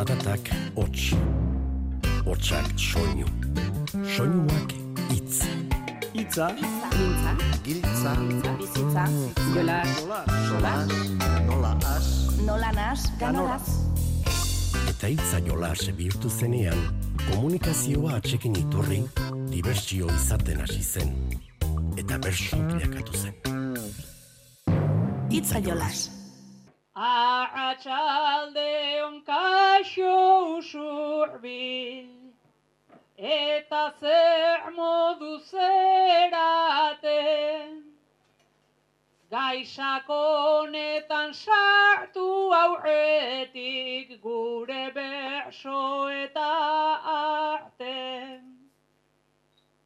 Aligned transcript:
Zaratak 0.00 0.48
hots. 0.76 1.12
Hotsak 2.24 2.68
soinu. 2.80 3.26
Soinuak 4.08 4.70
itz. 5.12 5.42
Itza, 6.16 6.46
Giltza, 6.56 7.32
Giltza, 7.64 8.12
bizitza, 8.58 9.04
jola, 9.52 9.82
sola, 10.48 10.72
nola 11.44 11.72
as, 11.84 12.08
nola 12.46 12.70
nas, 12.72 13.12
ganoraz. 13.20 13.68
Eta 14.88 15.10
hitza 15.12 15.40
jola 15.44 15.74
bihurtu 15.98 16.30
zenean, 16.30 16.80
komunikazioa 17.26 18.14
atxekin 18.22 18.56
iturri, 18.56 19.02
dibertsio 19.52 20.08
izaten 20.14 20.62
hasi 20.64 20.80
zen. 20.82 21.12
Eta 22.00 22.16
bersu 22.16 22.56
bilakatu 22.56 23.12
zen. 23.12 23.36
Itza 25.28 25.60
jolas. 25.60 26.19
Arratxalde 27.70 28.98
onkaixo 29.06 30.14
usurbil 30.58 32.10
Eta 33.16 33.94
zer 34.00 34.60
modu 34.74 35.38
zeraten 35.50 37.04
Gaixakonetan 39.30 41.30
sartu 41.32 42.52
aurretik 42.52 44.20
Gure 44.20 44.90
berso 44.92 46.10
eta 46.10 46.50
arte. 47.14 48.40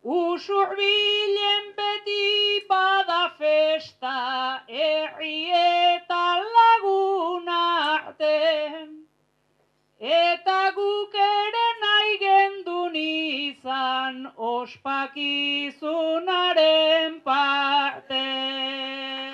Usurbilen 0.04 1.64
beti 1.76 2.60
bada 2.68 3.30
festa, 3.38 4.62
herri 4.68 5.50
eta 5.50 6.24
lagun 6.54 6.73
arte. 8.14 8.88
Eta 10.00 10.72
guk 10.74 11.14
ere 11.14 11.66
nahi 11.82 12.18
gendun 12.18 12.96
izan, 12.96 14.32
ospakizunaren 14.36 17.20
parte. 17.24 19.33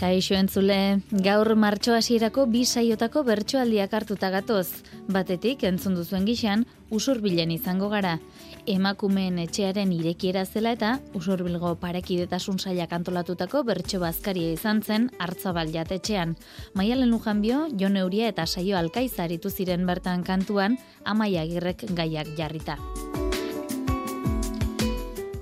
Kaixo 0.00 0.32
entzule, 0.32 1.02
gaur 1.12 1.50
martxo 1.60 1.92
hasierako 1.92 2.46
bi 2.48 2.62
saiotako 2.64 3.20
bertsoaldiak 3.26 3.92
hartuta 3.92 4.30
gatoz. 4.32 4.80
Batetik 5.12 5.66
entzun 5.68 5.98
duzuen 5.98 6.24
gixan, 6.24 6.64
usurbilen 6.88 7.52
izango 7.52 7.90
gara. 7.92 8.14
Emakumeen 8.64 9.36
etxearen 9.44 9.92
irekiera 9.92 10.46
zela 10.46 10.72
eta 10.72 10.94
usurbilgo 11.20 11.74
parekidetasun 11.84 12.56
sailak 12.56 12.96
antolatutako 12.96 13.60
bertso 13.68 14.00
bazkaria 14.00 14.56
izan 14.56 14.80
zen 14.80 15.10
hartzabal 15.18 15.68
jatetxean. 15.68 16.32
Maialen 16.72 17.12
Lujanbio, 17.12 17.66
Jon 17.76 18.00
Euria 18.00 18.32
eta 18.32 18.46
saio 18.46 18.80
alkaiza 18.80 19.26
aritu 19.28 19.52
ziren 19.52 19.84
bertan 19.84 20.24
kantuan, 20.24 20.80
amaia 21.04 21.44
girrek 21.44 21.84
gaiak 21.92 22.32
jarrita. 22.40 22.80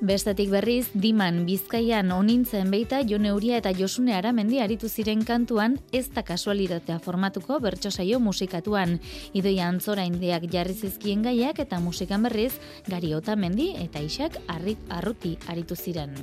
Bestetik 0.09 0.49
berriz, 0.49 0.87
Diman 0.97 1.43
Bizkaian 1.45 2.15
onintzen 2.17 2.71
beita 2.73 3.03
Jon 3.05 3.27
Euria 3.29 3.59
eta 3.61 3.75
Josune 3.77 4.15
Aramendi 4.17 4.57
aritu 4.65 4.89
ziren 4.89 5.21
kantuan 5.21 5.75
ez 5.93 6.07
da 6.15 6.23
kasualitatea 6.25 6.97
formatuko 7.05 7.59
bertso 7.61 7.91
saio 7.91 8.17
musikatuan. 8.17 9.03
Idoia 9.37 9.67
antzora 9.69 10.07
indiak 10.09 10.47
jarri 10.49 10.73
zizkien 10.73 11.21
gaiak 11.27 11.61
eta 11.61 11.77
musikan 11.85 12.25
berriz 12.25 12.55
Gari 12.89 13.13
Otamendi 13.13 13.75
eta 13.77 14.01
Isak 14.01 14.41
Arruti 14.49 15.37
aritu 15.47 15.77
ziren. 15.77 16.17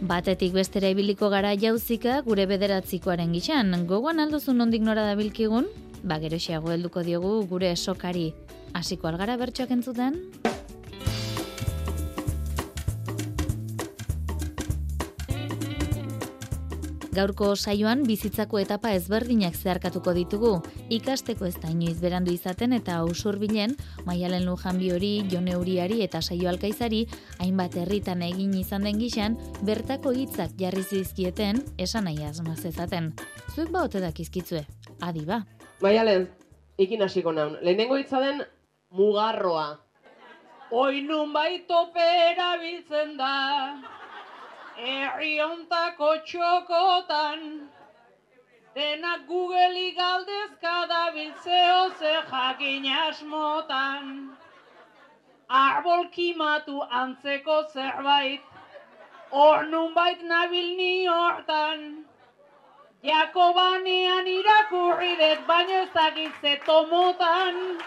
Batetik 0.00 0.54
bestera 0.54 0.94
ibiliko 0.94 1.26
gara 1.28 1.56
jauzika 1.58 2.20
gure 2.22 2.46
bederatzikoaren 2.46 3.34
gixan. 3.34 3.74
Gogoan 3.90 4.22
alduzun 4.22 4.62
nondik 4.62 4.86
nora 4.86 5.10
dabilkigun? 5.10 5.66
Ba, 6.06 6.20
geroxiago 6.22 6.70
helduko 6.70 7.02
diogu 7.02 7.40
gure 7.50 7.74
sokari. 7.74 8.30
Hasiko 8.76 9.08
algara 9.08 9.38
bertsoak 9.40 9.70
entzuten? 9.72 10.18
Gaurko 17.16 17.54
saioan 17.56 18.02
bizitzako 18.04 18.58
etapa 18.60 18.90
ezberdinak 18.92 19.54
zeharkatuko 19.56 20.12
ditugu. 20.12 20.50
Ikasteko 20.92 21.46
ez 21.48 21.54
da 21.62 21.70
inoiz 21.72 21.96
berandu 22.02 22.34
izaten 22.34 22.76
eta 22.76 22.98
usurbilen 23.08 23.72
Maialen 24.04 24.44
Lujanbi 24.44 24.90
hori, 24.92 25.12
Jon 25.32 25.48
Euriari 25.48 26.02
eta 26.04 26.20
Saio 26.20 26.50
Alkaizari 26.50 27.06
hainbat 27.40 27.78
herritan 27.80 28.20
egin 28.26 28.52
izan 28.60 28.84
den 28.84 29.00
gixan 29.00 29.38
bertako 29.64 30.12
hitzak 30.12 30.52
jarri 30.60 30.84
zizkieten 30.84 31.62
esan 31.78 32.04
nahi 32.10 32.28
asmaz 32.28 32.66
ezaten. 32.68 33.14
Zuek 33.54 33.72
ba 33.72 33.86
ote 33.88 34.04
dakizkitzue. 34.04 34.66
Adi 35.00 35.24
ba. 35.24 35.46
Maialen, 35.80 36.28
ikin 36.76 37.08
hasiko 37.08 37.32
naun. 37.32 37.56
Lehenengo 37.62 37.96
hitza 37.96 38.20
den 38.20 38.44
mugarroa. 38.90 39.78
Oinun 40.70 41.32
baitopera 41.32 42.50
biltzen 42.60 43.16
da, 43.18 43.78
herri 44.76 45.40
ontako 45.40 46.10
txokotan, 46.26 47.44
denak 48.74 49.26
Google'i 49.28 49.94
galdezka 49.96 50.74
da 50.88 51.04
biltzeo 51.14 51.90
ze 51.98 52.12
jakin 52.30 52.86
asmotan. 53.02 54.36
Arbol 55.48 56.08
kimatu 56.10 56.80
antzeko 57.00 57.62
zerbait, 57.72 58.42
hor 59.30 59.62
nunbait 59.70 60.22
nabil 60.22 60.76
ni 60.76 61.06
hortan. 61.06 62.04
Jakobanean 63.02 64.26
irakurri 64.26 65.14
dut, 65.20 65.46
baino 65.46 65.82
ez 65.84 65.90
dakit 65.94 66.32
ze 66.40 66.56
tomotan. 66.66 67.78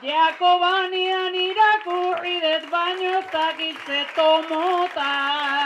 Jakobanean 0.00 1.34
irakurri 1.36 2.38
dut 2.40 2.62
baino 2.72 3.08
ez 3.18 3.26
dakit 3.32 3.76
ze 3.86 3.98
tomotan. 4.16 5.60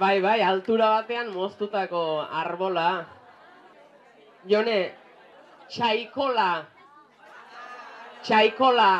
Bai, 0.00 0.20
bai, 0.24 0.40
altura 0.40 0.88
batean 0.94 1.28
moztutako 1.34 2.24
arbola. 2.42 3.04
Jone, 4.48 4.80
txaikola. 5.68 6.64
Txaikola. 8.22 8.92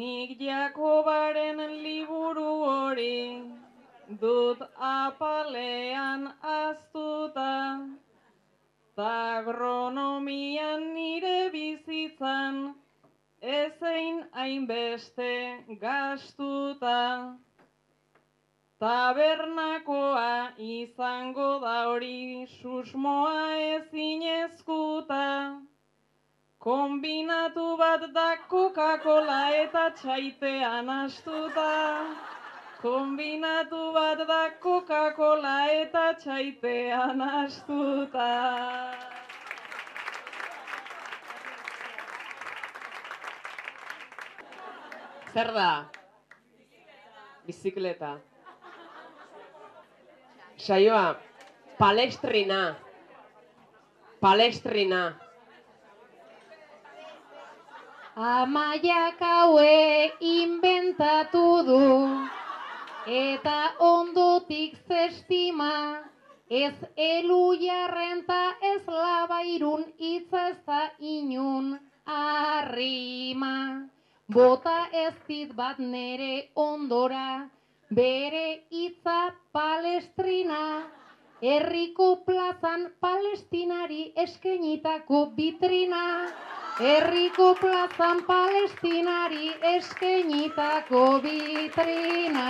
Nik 0.00 0.40
Jakobaren 0.40 1.60
liburu 1.84 2.50
hori 2.64 3.55
dut 4.08 4.60
apalean 4.78 6.32
aztuta. 6.42 7.80
Ta 8.96 9.38
agronomian 9.38 10.94
nire 10.94 11.50
bizitzan 11.50 12.74
ezein 13.42 14.24
hainbeste 14.32 15.64
gastuta. 15.80 17.36
Tabernakoa 18.80 20.52
izango 20.58 21.60
da 21.60 21.88
hori 21.88 22.46
susmoa 22.60 23.56
ezinezkuta. 23.74 25.60
Kombinatu 26.58 27.76
bat 27.78 28.08
da 28.12 28.36
Coca-Cola 28.48 29.42
eta 29.64 29.90
txaitean 30.00 30.88
astuta. 30.88 32.35
Kombinatu 32.80 33.92
bat 33.94 34.20
da 34.28 34.42
Coca-Cola 34.60 35.56
eta 35.72 36.12
txaitean 36.20 37.22
astuta. 37.24 38.26
Zer 45.32 45.52
da? 45.56 45.70
Bizikleta. 47.46 48.14
Saioa, 50.56 51.16
palestrina. 51.78 52.62
Palestrina. 54.20 55.02
Amaiak 58.16 59.20
haue 59.20 60.12
inventatu 60.20 61.44
du, 61.66 61.82
eta 63.06 63.72
ondotik 63.78 64.76
zestima, 64.88 66.02
ez 66.50 66.74
elu 66.96 67.54
jarrenta 67.60 68.56
ez 68.62 68.82
labairun 68.86 69.84
itza 69.98 70.48
ez 70.48 70.56
da 70.66 70.90
inun 70.98 71.78
arrima. 72.06 73.88
bota 74.26 74.88
ez 74.92 75.14
dit 75.28 75.52
bat 75.54 75.78
nere 75.78 76.48
ondora, 76.54 77.48
bere 77.90 78.66
hitza 78.70 79.34
palestrina, 79.52 80.82
herriko 81.40 82.24
plazan 82.26 82.90
palestinari 83.00 84.12
eskenitako 84.16 85.26
bitrina, 85.36 86.32
herriko 86.80 87.54
plazan 87.56 88.22
palestinari 88.26 89.52
eskenitako 89.76 91.20
bitrina. 91.24 92.48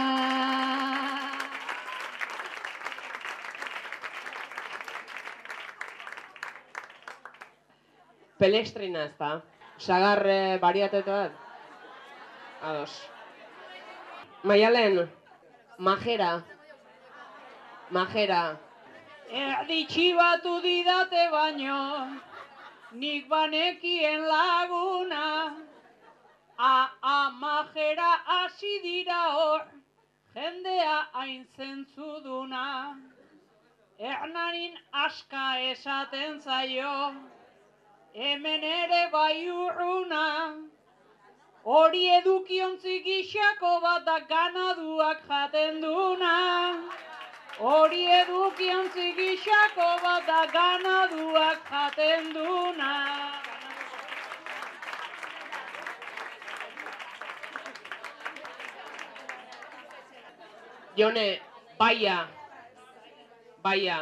Pelestrina 8.38 9.05
ez 9.06 9.14
da. 9.19 9.31
Sagar 9.78 10.26
eh, 10.28 10.58
bariatetu 10.61 11.11
bat. 11.11 11.32
Ados. 12.62 12.93
Maialen, 14.43 15.06
majera. 15.78 16.43
Majera. 17.90 18.43
Erdi 19.31 19.87
txibatu 19.90 20.61
didate 20.62 21.28
baino, 21.32 21.78
nik 23.01 23.29
banekien 23.29 24.21
laguna. 24.29 25.57
A, 26.59 26.89
a, 27.03 27.31
majera 27.41 28.13
hasi 28.27 28.81
dira 28.83 29.23
hor, 29.37 29.63
jendea 30.35 30.99
hain 31.13 31.47
zentzuduna. 31.57 32.97
Ernarin 33.99 34.75
aska 34.93 35.47
esaten 35.73 36.41
zaio, 36.41 37.15
hemen 38.15 38.65
ere 38.65 39.03
bai 39.13 39.49
urruna. 39.49 40.27
Hori 41.65 42.05
edukiontzi 42.19 43.01
gixako 43.05 43.81
bat 43.83 44.05
da 44.07 44.19
ganaduak 44.33 45.23
jaten 45.29 45.81
duna. 45.83 46.35
Hori 47.58 48.05
edukiontzi 48.12 49.12
gixako 49.17 49.85
bat 50.03 50.26
da 50.26 50.41
ganaduak 50.53 51.62
jaten 51.70 52.32
duna. 52.35 52.91
Jone, 60.99 61.41
baia. 61.79 62.19
Baia. 63.62 63.99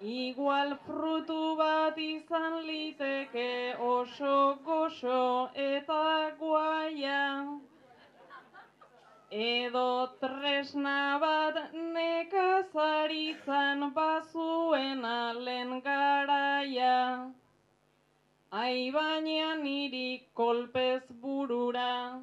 Igual 0.00 0.78
frutu 0.86 1.56
bat 1.56 1.98
izan 1.98 2.62
liteke 2.66 3.76
oso 3.78 4.56
goxo 4.64 5.50
eta 5.54 6.30
guaia. 6.38 7.20
Edo 9.30 10.08
tresna 10.20 11.18
bat 11.20 11.56
nekazaritzan 12.20 13.92
bazuen 13.96 15.04
alen 15.04 15.80
garaia. 15.84 17.32
Ai 18.52 18.90
baina 18.92 19.54
niri 19.62 20.28
kolpez 20.34 21.02
burura, 21.22 22.20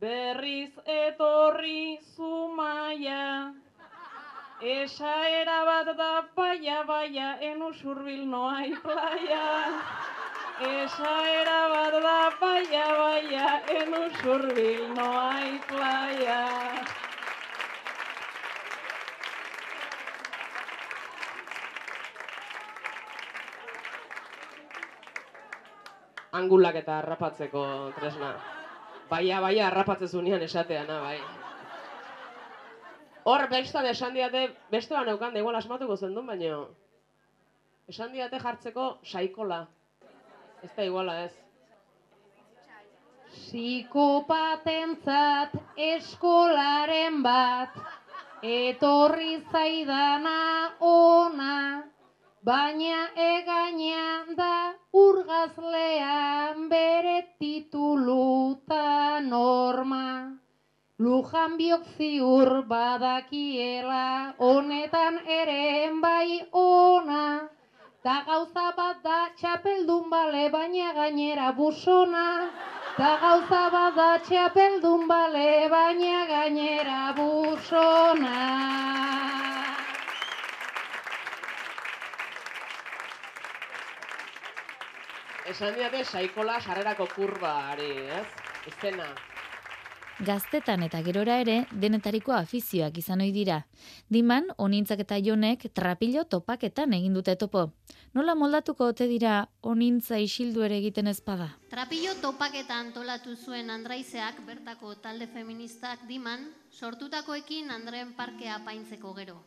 berriz 0.00 0.72
etorri 0.86 1.98
zumaia. 2.14 3.52
Esaera 4.74 5.58
bat 5.68 5.96
da 6.00 6.12
baia 6.36 6.82
baia 6.86 7.28
en 7.50 7.62
usurbil 7.68 8.24
no 8.32 8.42
hay 8.48 8.72
playa. 8.86 9.46
Esaera 10.72 11.60
bat 11.74 11.94
da 12.08 12.18
baia 12.40 12.88
baia 13.02 13.46
en 13.78 13.94
usurbil 14.02 14.82
no 14.98 15.08
hay 15.20 15.58
playa. 15.68 16.91
Angulak 26.32 26.74
eta 26.80 26.96
harrapatzeko 26.98 27.62
tresna. 27.98 28.30
Baia, 29.10 29.40
baia, 29.44 29.66
harrapatzen 29.66 30.08
zunean 30.08 30.42
esateana, 30.42 31.00
bai. 31.04 31.18
Hor, 33.28 33.48
bestan 33.50 33.86
esan 33.86 34.14
diate, 34.16 34.46
beste 34.72 34.94
ban 34.96 35.08
eukan, 35.12 35.34
da 35.34 35.38
igual 35.42 35.56
asmatuko 35.58 35.96
zendun, 35.96 36.26
baino. 36.26 36.68
Esan 37.92 38.12
diate 38.16 38.38
jartzeko 38.40 38.84
saikola. 39.04 39.66
Ez 40.62 40.72
da 40.76 40.84
iguala 40.88 41.14
ez. 41.26 41.32
Psikopatentzat 43.32 45.50
eskolaren 45.76 47.22
bat, 47.22 47.68
etorri 48.42 49.42
zaidana 49.52 50.70
ona, 50.80 51.84
baina 52.44 53.02
egainean 53.24 54.34
da 54.36 54.74
urgazlean 54.92 56.68
bere 56.68 57.18
tituluta 57.38 59.20
norma. 59.26 60.38
Lujan 60.98 61.56
biok 61.58 61.84
ziur 61.96 62.50
badakiela, 62.72 64.34
honetan 64.38 65.20
ere 65.38 65.90
bai 66.02 66.42
ona. 66.52 67.48
Ta 68.02 68.16
gauza 68.26 68.68
bat 68.76 69.02
da 69.04 69.18
txapeldun 69.38 70.10
bale, 70.10 70.48
baina 70.50 70.92
gainera 70.98 71.52
busona. 71.52 72.26
Ta 72.96 73.12
gauza 73.22 73.64
bat 73.74 73.94
da 73.96 74.10
txapeldun 74.26 75.06
bale, 75.08 75.68
baina 75.70 76.26
gainera 76.32 77.02
busona. 77.18 78.38
Esan 85.42 85.74
diate 85.74 86.04
saikola 86.06 86.60
sarrerako 86.62 87.08
kurbari, 87.16 87.90
ez? 88.14 88.26
Izena. 88.70 89.08
Gaztetan 90.22 90.84
eta 90.86 91.00
gerora 91.02 91.40
ere 91.42 91.56
denetariko 91.82 92.34
afizioak 92.36 93.00
izan 93.00 93.24
ohi 93.24 93.32
dira. 93.34 93.56
Diman, 94.06 94.46
onintzak 94.62 95.02
eta 95.02 95.18
jonek 95.18 95.64
trapilo 95.74 96.22
topaketan 96.34 96.94
egin 96.94 97.16
dute 97.18 97.34
topo. 97.40 97.64
Nola 98.14 98.36
moldatuko 98.38 98.92
ote 98.92 99.08
dira 99.10 99.48
onintza 99.62 100.20
isildu 100.22 100.62
ere 100.62 100.78
egiten 100.78 101.10
ezpada? 101.10 101.48
Trapillo 101.74 102.14
topaketa 102.22 102.78
antolatu 102.78 103.34
zuen 103.34 103.74
Andraizeak 103.74 104.38
bertako 104.46 104.94
talde 105.02 105.26
feministak 105.26 106.06
diman, 106.06 106.46
sortutakoekin 106.70 107.74
Andreen 107.74 108.14
parkea 108.14 108.60
apaintzeko 108.60 109.16
gero. 109.18 109.40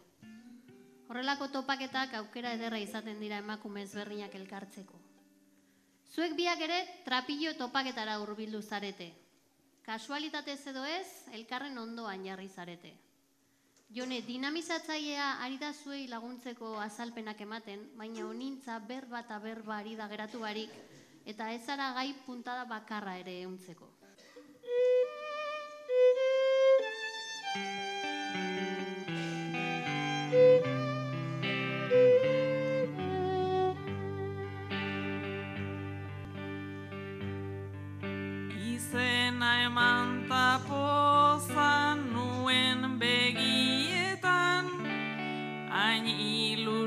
Horrelako 1.08 1.54
topaketak 1.56 2.20
aukera 2.20 2.52
ederra 2.60 2.84
izaten 2.84 3.22
dira 3.24 3.40
emakume 3.40 3.88
ezberdinak 3.88 4.36
elkartzeko. 4.36 5.05
Zuek 6.16 6.32
biak 6.32 6.62
ere 6.64 6.78
trapillo 7.04 7.52
topaketara 7.60 8.14
hurbildu 8.22 8.62
zarete. 8.64 9.10
Kasualitatez 9.84 10.62
edo 10.72 10.86
ez, 10.88 11.08
elkarren 11.36 11.76
ondoan 11.78 12.24
jarri 12.24 12.48
zarete. 12.48 12.94
Jone, 13.96 14.22
dinamizatzailea 14.24 15.26
ari 15.44 15.60
da 15.60 15.74
zuei 15.74 16.08
laguntzeko 16.08 16.80
azalpenak 16.80 17.42
ematen, 17.44 17.84
baina 18.00 18.24
onintza 18.30 18.80
berba 18.80 19.26
eta 19.28 19.42
berba 19.44 19.82
ari 19.82 19.98
da 20.00 20.08
geratu 20.08 20.40
barik, 20.40 20.72
eta 21.26 21.52
ez 21.52 21.68
ara 21.70 21.92
gai 22.00 22.14
puntada 22.26 22.64
bakarra 22.64 23.18
ere 23.20 23.42
euntzeko. 23.44 23.92
Izena 30.36 30.82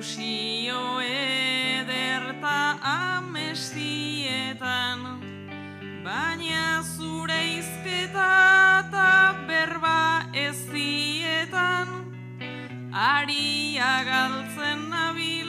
ilusio 0.09 1.01
ederta 1.05 2.79
amestietan, 3.19 4.01
baina 6.05 6.83
zure 6.83 7.59
izketa 7.59 8.31
eta 8.81 9.35
berba 9.47 10.23
ez 10.33 10.67
dietan, 10.73 11.89
ari 12.93 13.79
agaltzen 13.79 14.89
nabil 14.89 15.49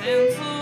zentzu 0.00 0.61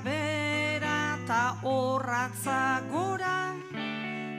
bera 0.00 0.62
eta 1.22 1.54
horratza 1.62 2.82
gora, 2.90 3.54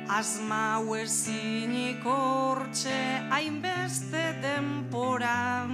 asma 0.08 0.80
huezinik 0.86 2.06
hortxe 2.06 3.22
hainbeste 3.32 4.36
denpora. 4.44 5.68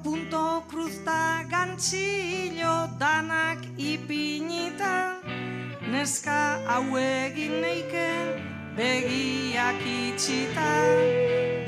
Punto 0.02 0.64
cruzta 0.70 1.44
gantxillo 1.52 2.76
danak 2.98 3.60
ipinita, 3.76 5.20
neska 5.92 6.40
hau 6.68 6.96
egin 6.96 7.60
neike 7.64 8.10
begiak 8.76 9.80
itxita, 9.84 10.70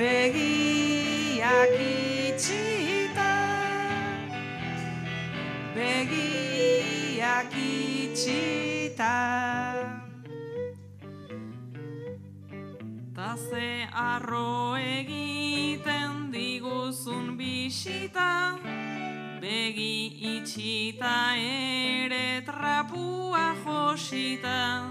begiak 0.00 1.72
itxita 1.80 2.86
begiak 5.76 7.52
itxita. 7.52 9.14
Ze 13.36 13.86
arro 13.92 14.76
egiten 14.76 16.30
diguzun 16.32 17.36
bisita, 17.36 18.56
begi 19.40 20.16
itxita 20.36 21.36
ere 21.36 22.42
trapua 22.46 23.54
josita. 23.64 24.88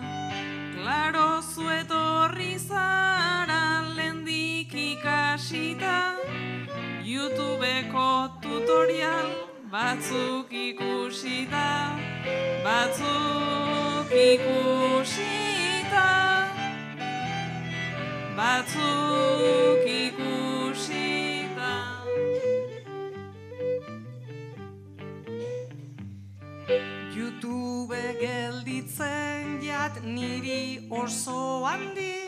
Klaro 0.75 1.42
zuetorri 1.42 2.60
zara 2.60 3.82
lendik 3.98 4.74
ikasita, 4.74 6.14
YouTubeko 7.04 8.30
tutorial 8.42 9.30
batzuk 9.72 10.54
ikusita, 10.54 11.98
batzuk 12.64 14.14
ikusita, 14.14 15.64
batzuk 18.36 19.84
ikusita. 19.88 21.74
YouTube 27.15 27.96
gelditzen 28.20 29.63
jat 29.63 30.04
niri 30.04 30.92
oso 30.92 31.63
handi, 31.63 32.27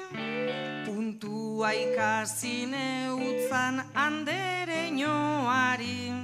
puntua 0.88 1.76
ikasi 1.76 2.72
neutzan 2.72 3.84
andere 3.94 4.88
nioari. 4.96 6.16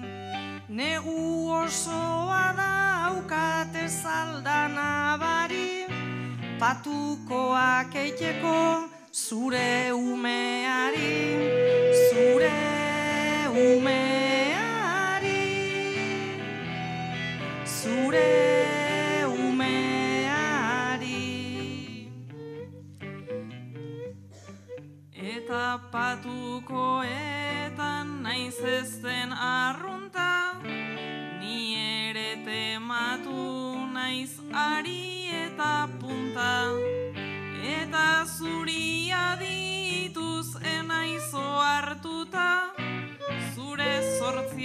Negu 0.70 1.52
osoa 1.52 2.56
daukate 2.58 3.86
zaldana 3.92 5.20
bari, 5.20 5.86
patukoak 6.58 7.94
eiteko 7.94 8.94
zure 9.14 9.92
umeari, 9.94 11.38
zure 12.10 12.58
umeari, 13.54 15.46
zure 17.64 18.34
umeari. 19.38 21.22
Eta 25.14 25.80
patukoetan 25.92 27.06
naiz 28.26 28.58
ezten 28.80 29.30
arrunta, 29.32 30.58
ni 31.40 31.78
ere 31.78 32.32
tematu 32.46 33.42
naiz 33.94 34.34
ari 34.52 35.13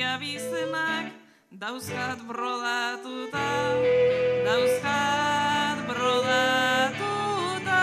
sortzia 0.08 0.18
bizenak 0.18 1.12
dauzkat 1.50 2.20
brodatuta, 2.26 3.48
dauzkat 4.44 5.78
brodatuta. 5.88 7.82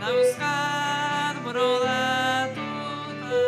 Dauzkat 0.00 1.36
brodatuta. 1.44 3.42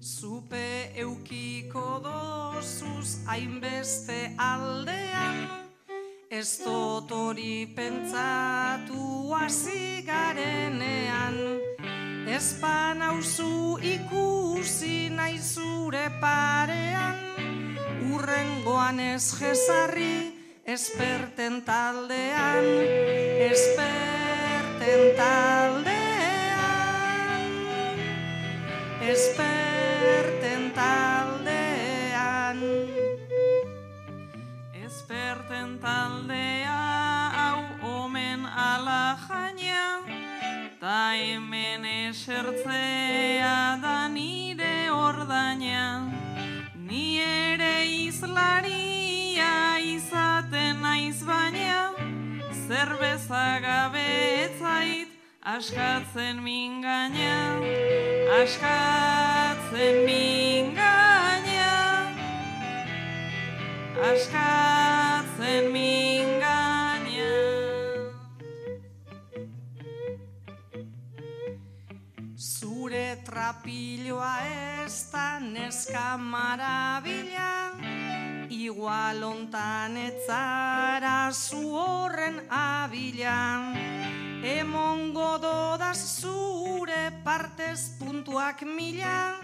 Zupe 0.00 0.90
eukiko 0.96 2.00
dozuz 2.02 3.26
hainbeste 3.26 4.34
aldean, 4.38 5.46
ez 6.30 6.58
dut 6.64 7.10
hori 7.10 7.66
pentsatu 7.76 9.30
hasi 9.34 10.02
garenean. 10.06 11.55
Ez 12.26 12.58
panauzu 12.58 13.78
ikusi 13.78 15.08
nahi 15.14 15.38
zure 15.38 16.10
parean, 16.20 17.14
urrengoan 18.10 18.98
ez 18.98 19.30
jesarri, 19.38 20.34
esperten 20.66 21.62
taldean, 21.62 22.66
esperten 23.46 25.02
taldean, 25.20 25.94
esperten 29.14 30.72
taldean. 30.74 32.58
Esperten 34.82 35.78
taldea 35.78 36.82
hau 37.38 37.62
omen 38.02 38.42
ala 38.50 39.14
jaina, 39.28 39.65
ta 40.86 41.18
hemen 41.18 41.84
esertzea 41.84 43.76
da 43.82 44.06
nire 44.06 44.88
ordaina. 44.94 45.86
Ni 46.88 47.18
ere 47.18 47.74
izlaria 48.06 49.54
izaten 49.82 50.78
naiz 50.86 51.18
baina, 51.26 51.90
zerbeza 52.68 53.46
gabe 53.66 54.06
etzait 54.44 55.10
askatzen 55.56 56.38
mingaina, 56.46 57.34
askatzen 58.42 60.04
mingaina, 60.06 61.72
askatzen 64.12 64.55
Trapiloa 73.66 74.38
ez 74.86 75.10
da 75.10 75.40
neska 75.42 76.16
marabila 76.16 77.74
Igual 78.48 79.24
ontan 79.26 79.96
etzara 79.98 81.32
zu 81.32 81.74
horren 81.74 82.46
abilan 82.48 83.74
Emongo 84.46 85.42
dodaz 85.42 86.20
zure 86.20 87.10
partez 87.24 87.88
puntuak 87.98 88.62
mila. 88.62 89.40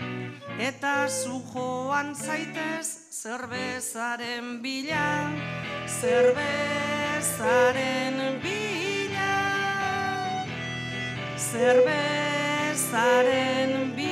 Eta 0.60 1.08
zu 1.08 1.42
joan 1.50 2.14
zaitez 2.14 2.86
zerbezaren 3.10 4.62
bila. 4.62 5.32
Zerbezaren 5.98 8.38
bila. 8.38 9.34
Zerbezaren 11.50 13.92
bila 13.96 14.11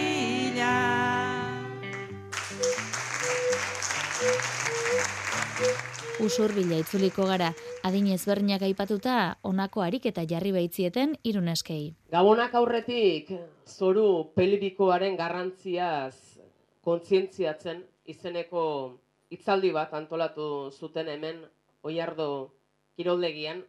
Usurbila 6.20 6.76
itzuliko 6.76 7.24
gara, 7.24 7.46
adin 7.88 8.10
ezberdinak 8.12 8.60
aipatuta 8.66 9.12
honako 9.48 9.80
harik 9.80 10.04
eta 10.10 10.26
jarri 10.28 10.50
baitzieten 10.52 11.14
iruneskei. 11.24 11.94
Gabonak 12.12 12.52
aurretik 12.60 13.30
zoru 13.64 14.04
pelibikoaren 14.36 15.16
garrantziaz 15.16 16.12
kontzientziatzen 16.84 17.80
izeneko 18.12 18.64
hitzaldi 19.32 19.70
bat 19.72 19.94
antolatu 19.96 20.48
zuten 20.76 21.08
hemen 21.08 21.38
oiardo 21.88 22.26
kiroldegian. 23.00 23.62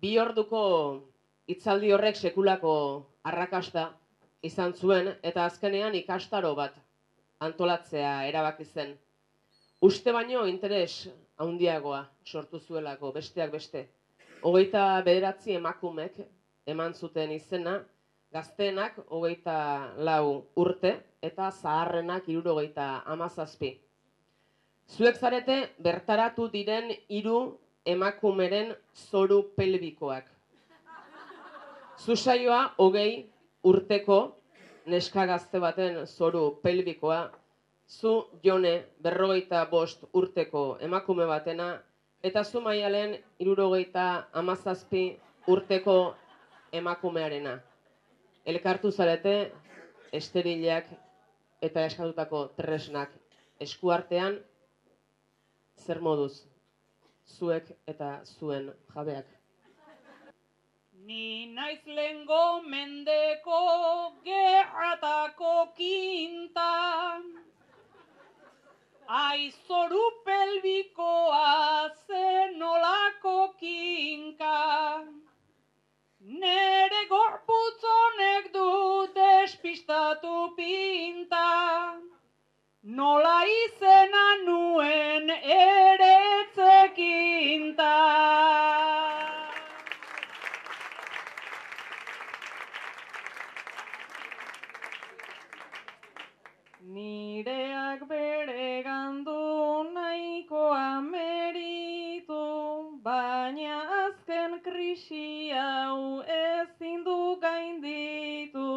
Bi 0.00 0.14
orduko 0.22 0.62
hitzaldi 1.52 1.92
horrek 1.92 2.16
sekulako 2.16 2.76
arrakasta 3.22 3.90
izan 4.40 4.72
zuen 4.72 5.12
eta 5.20 5.44
azkenean 5.44 5.94
ikastaro 6.00 6.54
bat 6.56 6.80
antolatzea 7.44 8.14
erabaki 8.30 8.64
zen. 8.64 8.96
Uste 9.84 10.12
baino 10.16 10.46
interes 10.48 11.10
handiagoa 11.38 12.04
sortu 12.24 12.60
zuelako 12.60 13.12
besteak 13.12 13.52
beste. 13.52 13.88
Hogeita 14.42 15.02
bederatzi 15.04 15.54
emakumek 15.54 16.18
eman 16.66 16.94
zuten 16.94 17.32
izena, 17.32 17.80
gazteenak 18.32 18.98
hogeita 19.08 19.56
lau 19.96 20.46
urte 20.56 20.94
eta 21.22 21.50
zaharrenak 21.50 22.28
irurogeita 22.28 23.02
amazazpi. 23.06 23.72
Zuek 24.88 25.16
zarete 25.16 25.58
bertaratu 25.80 26.48
diren 26.52 26.90
hiru 27.08 27.58
emakumeren 27.86 28.74
zoru 28.94 29.42
pelbikoak. 29.56 30.26
Zusaioa 32.04 32.74
hogei 32.78 33.30
urteko 33.64 34.18
neska 34.86 35.24
gazte 35.26 35.60
baten 35.60 36.06
zoru 36.06 36.58
pelbikoa 36.62 37.30
zu 37.88 38.12
jone 38.42 38.74
berrogeita 39.02 39.64
bost 39.70 40.04
urteko 40.12 40.78
emakume 40.80 41.26
batena, 41.26 41.82
eta 42.22 42.44
zu 42.44 42.60
maialen 42.60 43.18
irurogeita 43.38 44.28
amazazpi 44.32 45.04
urteko 45.46 46.14
emakumearena. 46.72 47.58
Elkartu 48.46 48.90
zarete, 48.90 49.52
esterileak 50.12 50.88
eta 51.62 51.84
eskatutako 51.88 52.48
tresnak 52.56 53.12
eskuartean, 53.60 54.40
zer 55.84 56.00
moduz, 56.00 56.44
zuek 57.26 57.70
eta 57.86 58.20
zuen 58.24 58.72
jabeak. 58.94 59.26
Ni 61.04 61.52
naiz 61.52 61.82
lengo 61.86 62.62
mendeko 62.64 63.58
gerratako 64.24 65.54
kintan, 65.76 67.26
Aizoru 69.08 70.24
pelbikoa 70.24 71.90
zenolako 72.06 73.54
kinka. 73.60 75.04
Nere 76.20 77.02
gorputzonek 77.08 78.52
du 78.52 79.06
despistatu 79.14 80.54
pinta. 80.56 82.00
Nola 82.82 83.44
izena 83.44 84.26
nuen 84.46 85.30
ere 85.30 86.14
etzekinta. 86.40 87.92
Krisi 104.74 105.54
hau 105.54 106.22
ezin 106.36 107.04
du 107.06 107.18
gainditu. 107.42 108.70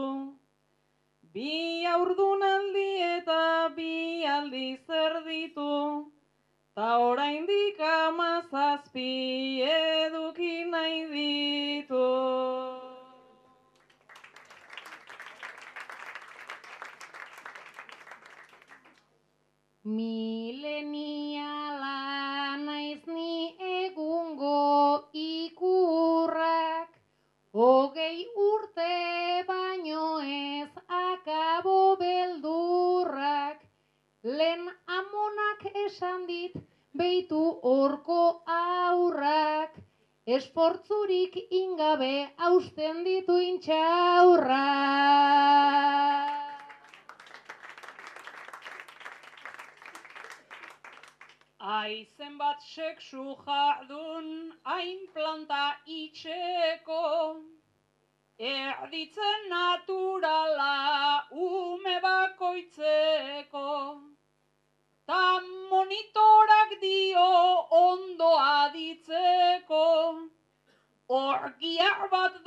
Bi 1.34 1.86
aurdunaldi 1.94 2.90
eta 3.06 3.46
bi 3.78 4.26
aldi 4.36 4.68
zer 4.86 5.16
ditu, 5.26 5.72
ta 6.76 6.90
oraindik 7.08 7.82
amazazpi 7.94 9.10
eduki 9.78 10.54
nahi 10.76 11.02
ditu. 11.16 12.06
Mileniala 19.84 20.27
aurrak, 40.28 40.36
esportzurik 40.36 41.38
ingabe 41.52 42.30
hausten 42.38 43.04
ditu 43.04 43.40
intxaurrak. 43.40 44.58
Aizen 51.60 52.38
bat 52.38 52.62
sexu 52.62 53.36
jardun 53.46 54.54
hain 54.64 55.08
planta 55.14 55.78
about 72.06 72.34
the 72.34 72.47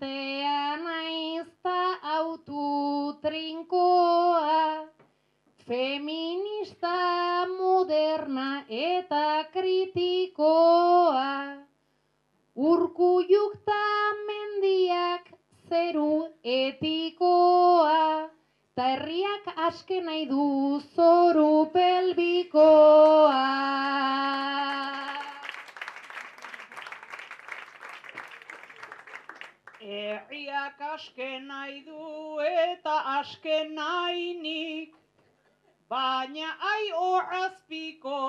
militantea 0.00 0.76
naiz 0.76 1.46
ta 1.62 1.98
autu 2.02 3.18
trinkoa, 3.22 4.86
feminista 5.66 7.46
moderna 7.58 8.64
eta 8.68 9.44
kritikoa. 9.52 11.26
Urkulluk 12.54 13.56
ta 13.64 14.14
mendiak 14.26 15.30
zeru 15.68 16.28
etikoa, 16.42 18.30
ta 18.74 18.82
herriak 18.82 19.54
aske 19.56 20.00
nahi 20.00 20.26
du 20.26 20.80
aske 33.28 33.68
nahi 33.74 34.34
nik, 34.42 34.92
baina 35.90 36.48
ai 36.72 36.84
horazpiko 37.00 38.20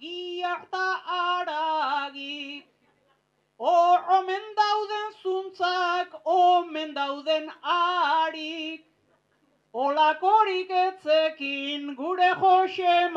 giak 0.00 0.70
ta 0.70 0.88
aragik. 1.18 2.64
Hor 3.58 3.98
omen 4.18 4.44
dauden 4.56 5.14
zuntzak, 5.22 6.14
omen 6.24 6.94
dauden 6.94 7.50
arik, 7.62 8.84
Olakorik 9.74 10.70
etzekin 10.70 11.94
gure 11.96 12.30
Jose 12.40 13.08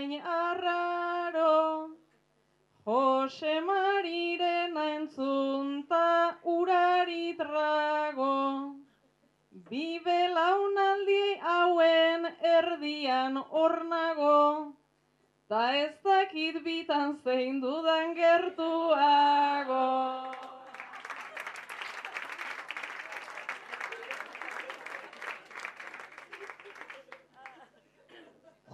hain 0.00 0.22
arraro, 0.22 1.90
Jose 2.86 3.60
Mariren 3.60 4.76
entzunta 4.76 6.36
urari 6.44 7.36
trago. 7.36 8.76
Bi 9.68 10.00
belaunaldi 10.04 11.26
hauen 11.52 12.26
erdian 12.54 13.36
ornago, 13.64 14.72
ta 15.48 15.62
ez 15.84 15.94
dakit 16.02 16.62
bitan 16.64 17.16
zein 17.24 17.60
dudan 17.60 18.14
gertuago. 18.14 19.86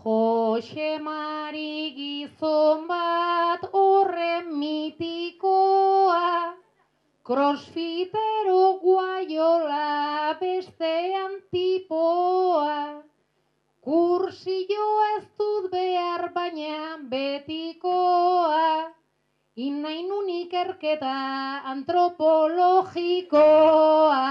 Jose 0.07 1.03
Mari 1.03 1.91
gizon 1.97 2.87
bat 2.87 3.65
horren 3.75 4.53
mitikoa, 4.59 6.55
crossfitero 7.27 8.79
guaiola 8.85 10.39
bestean 10.43 11.35
tipoa. 11.51 12.77
Kursillo 13.83 14.87
ez 15.17 15.27
dut 15.43 15.67
behar 15.75 16.25
baina 16.39 16.79
betikoa, 17.11 18.71
inainun 19.57 20.31
ikerketa 20.37 21.19
antropologikoa. 21.75 24.25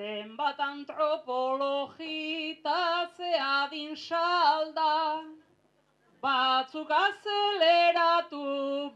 Zenbat 0.00 0.56
antropologita 0.64 2.82
zeadin 3.16 3.92
salda, 4.02 4.94
batzuk 6.22 6.90
azeleratu 6.98 8.44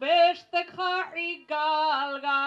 bestek 0.00 0.68
jarri 0.78 1.32
galga. 1.50 2.44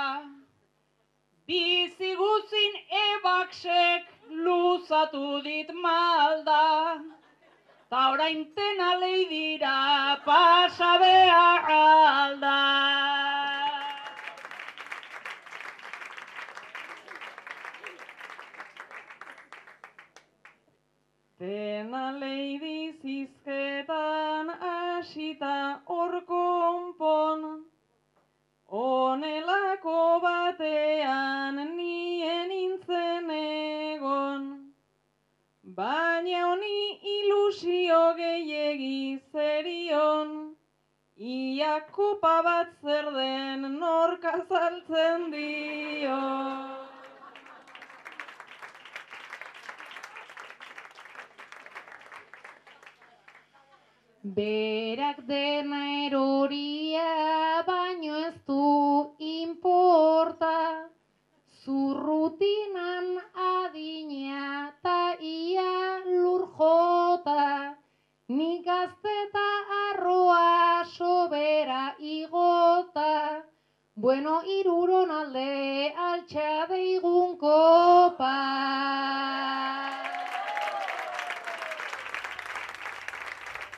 Bizi 1.47 2.11
guzin 2.23 2.73
ebaksek 3.03 4.03
luzatu 4.47 5.27
dit 5.43 5.69
malda, 5.85 6.67
ta 7.91 8.01
orain 8.13 8.41
tena 8.55 8.91
dira 9.29 9.79
pasa 10.25 10.91
behar 11.05 11.63
alda. 11.77 13.26
Dena 21.87 22.11
leidi 22.19 22.91
zizketan 23.01 24.49
asita 24.69 25.79
hor 25.87 26.15
konpon, 26.27 27.63
Onelako 28.67 30.19
batean 30.25 31.55
nien 31.77 32.49
nintzen 32.49 33.31
egon, 33.37 34.43
Baina 35.79 36.41
honi 36.49 36.99
ilusio 37.15 38.01
gehiegi 38.17 39.21
zerion, 39.31 40.33
Ia 41.17 41.75
kopa 41.91 42.41
bat 42.49 42.75
zer 42.83 43.13
den 43.19 43.79
nork 43.79 44.25
azaltzen 44.33 45.31
dio. 45.31 46.76
Berak 54.37 55.25
dena 55.25 55.79
eroria 56.05 57.63
baino 57.65 58.17
ez 58.25 58.35
du 58.45 59.15
inporta, 59.17 60.57
zurrutinan 61.63 63.07
adina 63.45 64.75
ta 64.83 65.17
ia 65.29 65.73
lur 66.05 66.45
jota, 66.59 67.47
nik 68.29 68.61
gazteta 68.69 69.47
arroa 69.79 70.85
sobera 70.85 71.95
igota, 71.97 73.41
bueno 73.95 74.43
iruron 74.59 74.96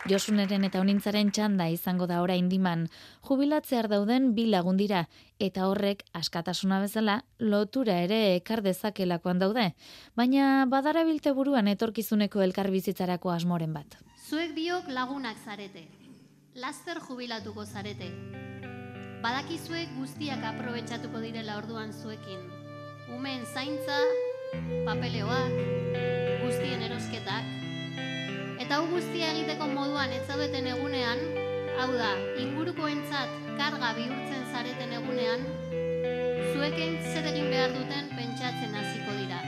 Josuneren 0.10 0.64
eta 0.66 0.80
honintzaren 0.82 1.30
txanda 1.30 1.68
izango 1.70 2.08
da 2.10 2.24
ora 2.24 2.34
indiman, 2.40 2.88
jubilatzear 3.28 3.86
dauden 3.92 4.32
bi 4.34 4.48
lagun 4.50 4.80
dira, 4.80 5.04
eta 5.38 5.68
horrek 5.70 6.02
askatasuna 6.18 6.80
bezala 6.82 7.20
lotura 7.38 8.00
ere 8.08 8.18
ekar 8.40 8.64
dezakelakoan 8.66 9.38
daude, 9.44 9.68
baina 10.18 10.66
badara 10.72 11.04
bilte 11.06 11.34
buruan 11.38 11.70
etorkizuneko 11.70 12.42
elkarbizitzarako 12.48 13.36
asmoren 13.36 13.76
bat. 13.76 14.00
Zuek 14.30 14.56
biok 14.58 14.90
lagunak 14.90 15.38
zarete. 15.46 15.86
Laster 16.56 16.98
jubilatuko 17.06 17.66
zarete. 17.66 18.10
Badakizuek 19.22 19.94
guztiak 20.00 20.42
aprobetxatuko 20.56 21.22
direla 21.22 21.60
orduan 21.62 21.94
zuekin. 21.94 22.42
Umeen 23.14 23.46
zaintza, 23.54 24.02
papeleoak, 24.90 25.58
guztien 26.42 26.90
erosketak. 26.90 27.59
Eta 28.70 28.78
hau 28.84 28.90
guztia 28.92 29.32
egiteko 29.34 29.66
moduan 29.66 30.12
ez 30.14 30.20
zaudeten 30.30 30.68
egunean, 30.70 31.22
hau 31.82 31.88
da, 31.90 32.10
ingurukoentzat 32.38 33.32
karga 33.58 33.88
bihurtzen 33.98 34.44
zareten 34.52 34.94
egunean, 34.94 35.48
zuekin 36.52 37.00
zer 37.02 37.32
egin 37.32 37.50
behar 37.50 37.74
duten 37.74 38.12
pentsatzen 38.14 38.78
hasiko 38.78 39.18
dira. 39.24 39.42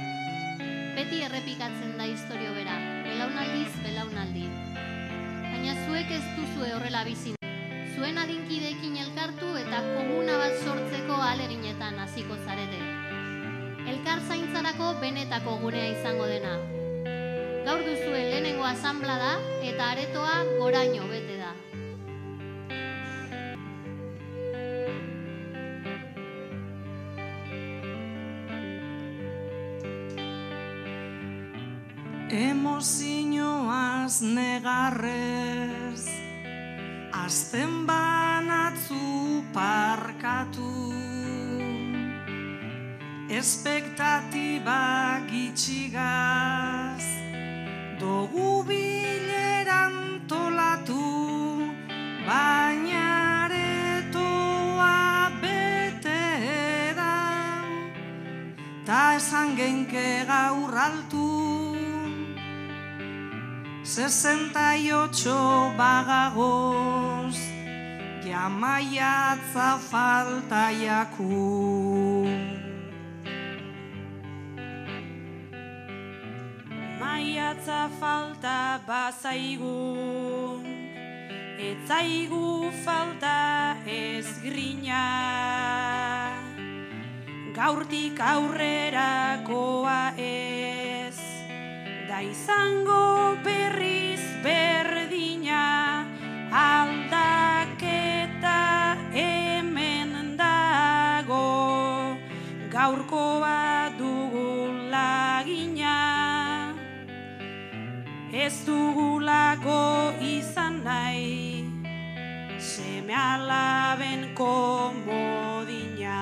Beti 0.97 1.21
errepikatzen 1.27 1.93
da 2.01 2.09
historio 2.09 2.55
bera, 2.57 2.79
belaunaldiz 3.11 3.69
belaunaldi. 3.83 4.47
Baina 5.45 5.77
zuek 5.85 6.17
ez 6.17 6.25
duzue 6.41 6.73
horrela 6.79 7.05
bizin. 7.13 7.37
Zuen 7.93 8.17
adinkideekin 8.25 8.97
elkartu 9.05 9.53
eta 9.61 9.85
komuna 9.91 10.41
bat 10.47 10.61
sortzeko 10.65 11.21
aleginetan 11.29 12.01
hasiko 12.07 12.41
zarete. 12.41 12.83
Elkar 13.85 14.25
zaintzarako 14.25 14.95
benetako 15.05 15.59
gunea 15.67 15.91
izango 15.93 16.25
dena. 16.37 16.57
Gaur 17.65 17.81
duzue 17.85 18.21
lehenengo 18.25 18.63
asanblada 18.65 19.33
eta 19.61 19.91
aretoa 19.93 20.37
goraino 20.57 21.05
bete 21.11 21.37
da. 21.37 21.51
Emozioaz 32.31 34.21
negarrez 34.21 36.05
Azten 37.23 37.85
banatzu 37.85 39.43
parkatu 39.53 40.71
Espektatiba 43.29 44.81
gitxigaz 45.29 46.90
dugu 48.01 48.65
bileran 48.67 50.25
tolatu, 50.29 51.05
baina 52.27 53.03
aretoa 53.45 54.97
bete 55.41 56.23
da, 56.99 57.13
ta 58.87 59.01
esan 59.19 59.53
genke 59.59 60.07
gaur 60.31 60.73
altu. 60.87 61.29
68 63.93 65.77
bagagoz, 65.77 67.37
jamaiatza 68.25 69.69
falta 69.89 70.63
jakuz. 70.83 71.90
Maiatza 77.21 77.85
falta 77.99 78.81
bazaigu. 78.87 79.77
Etzaigu 81.69 82.71
falta 82.83 83.77
ez 83.85 84.25
grina. 84.41 85.03
Gaurtik 87.53 88.17
aurrerakoa 88.33 90.01
ez 90.17 91.19
Da 92.09 92.23
izango 92.25 93.37
berriz 93.45 94.23
berdina. 94.41 95.61
Aldaketa 96.65 98.61
hemen 99.13 100.37
dago 100.41 101.45
Gaurkoa 102.73 103.90
Ez 108.31 108.63
dugulako 108.65 110.13
izan 110.23 110.79
nahi 110.87 111.67
Seme 112.59 113.11
alaben 113.13 114.31
komodina. 114.35 116.19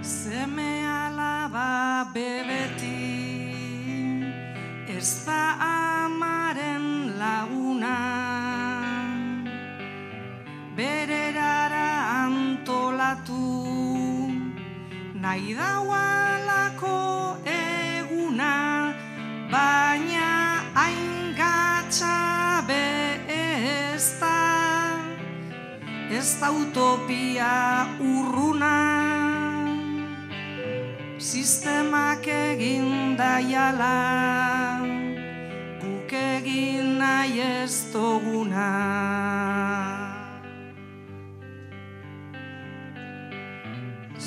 Seme 0.00 0.80
alaba 0.88 2.08
bebeti 2.14 3.04
Ez 4.88 5.26
da 5.26 5.42
amaren 5.60 7.18
laguna. 7.20 7.96
Bererara 10.76 11.90
antolatu 12.24 13.44
Nahi 15.20 15.54
daualako 15.54 16.21
Ez 26.22 26.38
da 26.38 26.52
utopia 26.54 27.52
urruna 27.98 28.74
Sistemak 31.18 32.28
egin 32.30 33.16
daiala 33.18 33.96
Guk 35.82 36.14
egin 36.20 36.92
nahi 37.00 37.42
ez 37.46 37.74
duguna 37.90 38.68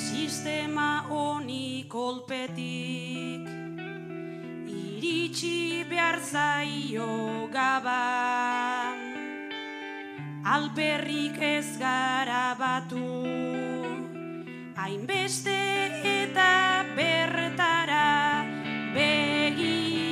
Sistema 0.02 0.90
honi 1.08 1.86
kolpetik 1.88 3.48
Iritsi 4.68 5.86
behar 5.88 6.20
zaio 6.20 7.48
gaban 7.56 8.15
Alperrik 10.46 11.42
ez 11.42 11.74
gara 11.74 12.54
batu. 12.54 13.02
Hainbeste 14.78 15.56
eta 16.06 16.86
bertara 16.94 18.46
Begietan 18.94 20.06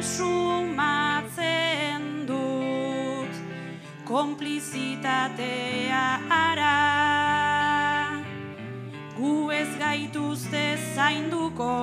sumatzen 0.00 1.04
dut. 2.30 3.28
Konplizitatea 4.08 6.06
ara 6.32 6.80
Gu 9.18 9.50
ez 9.52 9.68
gaituzte 9.78 10.64
zainduko 10.94 11.76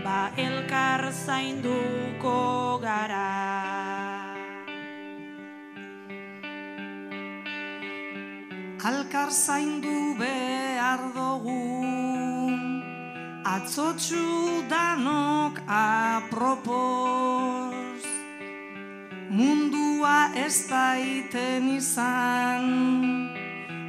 Ba 0.00 0.32
elkar 0.40 1.12
zainduko 1.12 2.40
gara 2.80 3.55
Alkar 8.86 9.30
zaindu 9.34 10.14
behar 10.14 11.00
dugu. 11.10 12.54
Atzotxu 13.42 14.62
danok 14.70 15.58
apropos. 15.66 16.94
Mundua 19.28 20.30
ez 20.38 20.70
daiten 20.70 21.66
izan. 21.74 22.66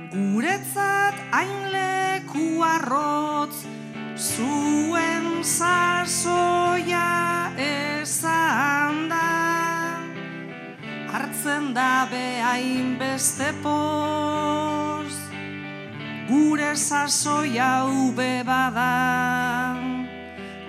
Guretzat 0.10 1.15
hain 1.29 1.69
leku 1.75 2.47
arrotz 2.65 3.69
Zuen 4.17 5.45
sasoia 5.45 7.12
ezan 7.53 9.05
da. 9.13 9.29
Hartzen 11.13 11.73
da 11.77 12.10
behain 12.10 12.97
beste 12.97 13.53
poz 13.62 14.37
sasoia 16.75 17.86
ube 17.86 18.43
bada. 18.43 19.77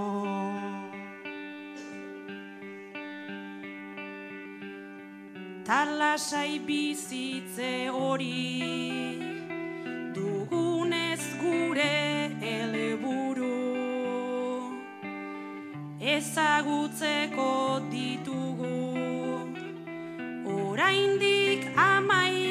Talasai 5.68 6.58
bizitze 6.66 7.88
hori 7.92 9.20
dugunez 10.14 11.22
gure 11.42 12.32
helburu. 12.40 13.54
Ezagutzeko 16.00 17.52
ditugu. 17.92 18.76
Oraindik 20.48 21.68
amaika 21.76 22.47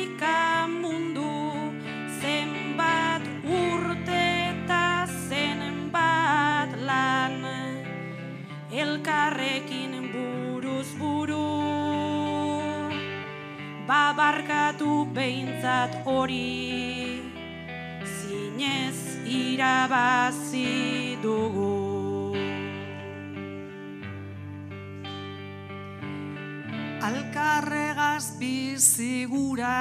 babarkatu 14.18 15.14
behintzat 15.14 16.02
hori. 16.02 17.22
Zinez 18.02 19.22
irabazi 19.30 21.22
dugu. 21.22 22.34
Alkarregaz 27.08 28.42
bizigura 28.42 29.78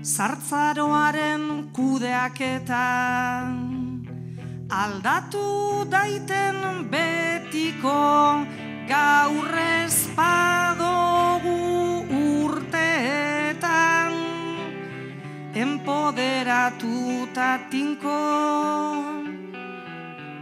Zartzaroaren 0.00 1.68
kudeaketan 1.76 3.67
aldatu 4.70 5.84
daiten 5.88 6.84
betiko 6.92 8.44
gaur 8.88 9.54
ez 9.56 10.08
badogu 10.16 12.04
urteetan. 12.44 14.12
Empoderatuta 15.54 17.58
tinko 17.70 18.20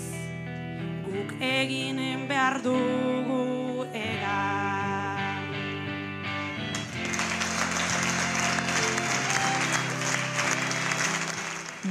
guk 1.06 1.34
eginen 1.38 2.24
behar 2.26 2.56
dugu 2.66 3.86
egan. 3.94 5.52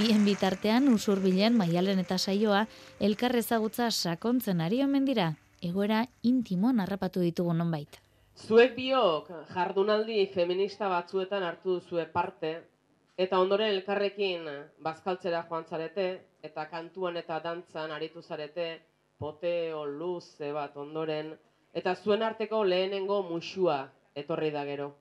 Bien 0.00 0.26
bitartean 0.26 0.90
usurbilen 0.90 1.54
maialen 1.54 2.02
eta 2.02 2.18
saioa 2.18 2.64
elkar 2.98 3.38
ezagutza 3.38 3.86
sakontzen 3.92 4.66
ari 4.66 4.82
omen 4.82 5.06
dira, 5.06 5.28
egoera 5.62 6.08
intimoan 6.26 6.82
harrapatu 6.82 7.22
ditugu 7.22 7.54
nonbait. 7.54 8.02
Zuek 8.34 8.74
biok 8.74 9.30
jardunaldi 9.54 10.26
feminista 10.34 10.90
batzuetan 10.90 11.46
hartu 11.46 11.78
duzue 11.78 12.10
parte, 12.10 12.71
eta 13.16 13.38
ondoren 13.38 13.74
elkarrekin 13.74 14.48
bazkaltzera 14.82 15.44
joan 15.48 15.64
zarete, 15.64 16.06
eta 16.42 16.66
kantuan 16.66 17.16
eta 17.16 17.38
dantzan 17.40 17.92
aritu 17.92 18.22
zarete, 18.22 18.80
poteo 19.18 19.84
luze 19.86 20.52
bat 20.52 20.76
ondoren, 20.76 21.32
eta 21.74 21.94
zuen 21.94 22.22
arteko 22.22 22.64
lehenengo 22.64 23.22
musua 23.22 23.78
etorri 24.14 24.50
da 24.50 24.64
gero. 24.64 24.92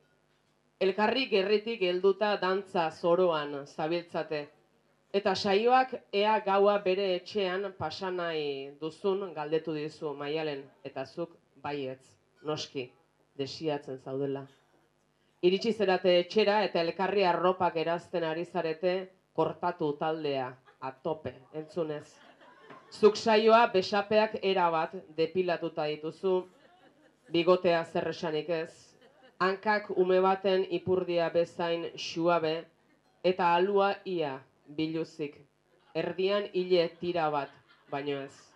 Elkarri 0.81 1.27
gerritik 1.29 1.81
helduta 1.81 2.35
dantza 2.41 2.89
zoroan 2.91 3.65
zabiltzate, 3.65 4.47
eta 5.13 5.35
saioak 5.35 5.93
ea 6.13 6.39
gaua 6.45 6.77
bere 6.85 7.15
etxean 7.15 7.73
pasanai 7.77 8.71
duzun 8.79 9.33
galdetu 9.33 9.73
dizu 9.73 10.13
maialen, 10.13 10.63
eta 10.83 11.05
zuk 11.05 11.35
baietz, 11.61 12.15
noski, 12.43 12.89
desiatzen 13.37 13.99
zaudela. 13.99 14.47
Iritsi 15.41 15.71
zerate 15.73 16.11
etxera 16.19 16.59
eta 16.67 16.81
elkarri 16.85 17.23
arropak 17.25 17.77
erazten 17.81 18.23
ari 18.23 18.43
zarete 18.45 18.91
kortatu 19.33 19.87
taldea, 19.97 20.51
atope, 20.89 21.33
entzunez. 21.57 22.05
Zuk 22.91 23.17
saioa 23.17 23.63
besapeak 23.73 24.35
erabat 24.43 24.93
depilatuta 25.17 25.87
dituzu, 25.89 26.35
bigotea 27.33 27.81
zer 27.85 28.11
esanik 28.13 28.53
ez, 28.59 28.93
hankak 29.39 29.89
ume 29.97 30.19
baten 30.21 30.67
ipurdia 30.69 31.31
bezain 31.33 31.89
xuabe, 31.97 32.53
eta 33.23 33.55
alua 33.55 33.95
ia 34.05 34.35
biluzik, 34.77 35.41
erdian 35.95 36.45
hile 36.53 36.89
tira 37.01 37.29
bat, 37.33 37.49
baino 37.89 38.21
ez. 38.27 38.50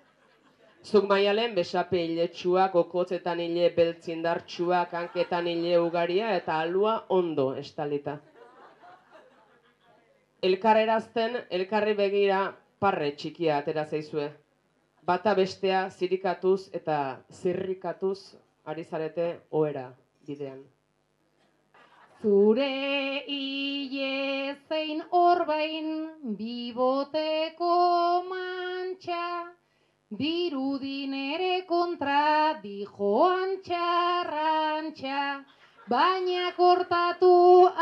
Zuk 0.85 1.07
maialen 1.09 1.55
besape 1.57 1.97
hiletsuak, 1.97 2.75
okotzetan 2.77 3.39
hile 3.41 3.71
beltzindartsuak, 3.73 4.91
hanketan 4.93 5.47
hile 5.49 5.79
ugaria 5.81 6.35
eta 6.37 6.59
alua 6.61 6.93
ondo 7.09 7.45
estalita. 7.61 8.19
Elkar 10.45 10.77
erazten, 10.77 11.39
elkarri 11.49 11.95
begira 11.97 12.43
parre 12.79 13.09
txikia 13.17 13.57
atera 13.63 13.87
zaizue. 13.89 14.27
Bata 15.09 15.33
bestea 15.33 15.81
zirikatuz 15.89 16.69
eta 16.81 16.99
zirrikatuz 17.33 18.19
ari 18.65 18.85
zarete 18.85 19.27
oera 19.49 19.87
bidean. 20.27 20.61
Zure 22.21 22.69
hile 23.25 24.55
zein 24.69 25.01
orbain 25.11 25.91
biboteko 26.37 27.73
mantxa, 28.29 29.54
dirudin 30.17 31.13
ere 31.13 31.65
kontra 31.67 32.55
dijoan 32.63 33.57
txarrantxa, 33.65 35.23
baina 35.89 36.51
kortatu 36.57 37.33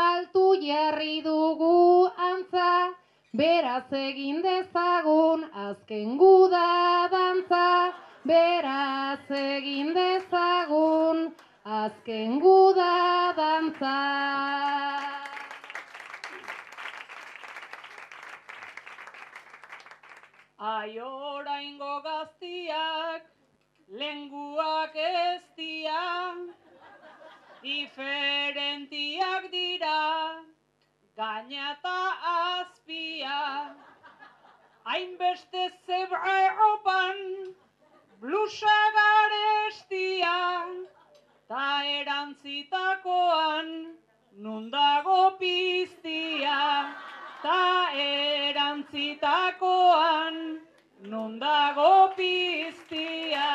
altu 0.06 0.44
jarri 0.62 1.22
dugu 1.22 2.10
antza, 2.28 2.72
beraz 3.42 3.86
egin 4.02 4.42
dezagun 4.42 5.48
azken 5.66 6.16
guda 6.18 7.08
dantza, 7.16 7.66
beraz 8.24 9.24
egin 9.40 9.94
dezagun 9.94 11.26
azken 11.82 12.40
guda 12.40 12.94
dantza. 13.36 14.73
Ai 20.74 20.98
oraingo 20.98 22.02
gaztiak, 22.02 23.22
lenguak 23.98 24.96
ez 24.96 25.42
dira, 25.56 26.38
diferentiak 27.62 29.44
dira, 29.52 30.00
gaina 31.20 31.68
eta 31.74 32.00
azpia. 32.32 33.38
Hainbeste 34.84 35.62
zebra 35.86 36.34
erropan, 36.48 37.18
blusa 38.24 38.78
garestia, 38.98 40.36
ta 41.48 41.66
erantzitakoan, 42.00 43.68
nundago 44.48 45.22
piztia, 45.38 46.60
ta 47.44 47.92
erantzitakoan, 48.08 50.36
nundago 51.04 52.14
piztia. 52.16 53.50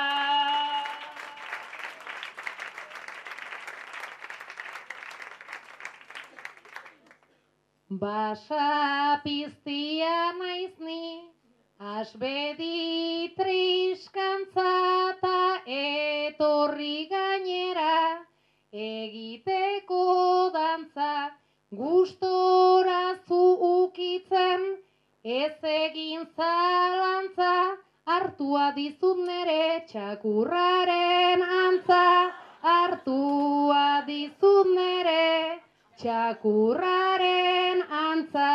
Basa 7.89 9.19
piztia 9.23 10.31
naiz 10.37 10.77
ni, 10.79 11.25
asbedi 11.79 13.33
triskantza 13.35 15.17
ta 15.21 15.41
etorri 15.65 17.07
gainera, 17.09 18.25
egiteko 18.71 20.03
dantza, 20.53 21.31
gustora 21.73 23.17
zu 23.25 23.41
ukitzen, 23.71 24.78
ez 25.29 25.63
egin 25.63 26.25
zalantza, 26.35 27.77
hartua 28.09 28.71
dizut 28.75 29.19
nere 29.25 29.85
txakurraren 29.91 31.43
antza, 31.57 32.05
hartua 32.71 33.83
dizut 34.07 34.71
nere 34.77 35.59
txakurraren 36.01 37.83
antza. 37.99 38.47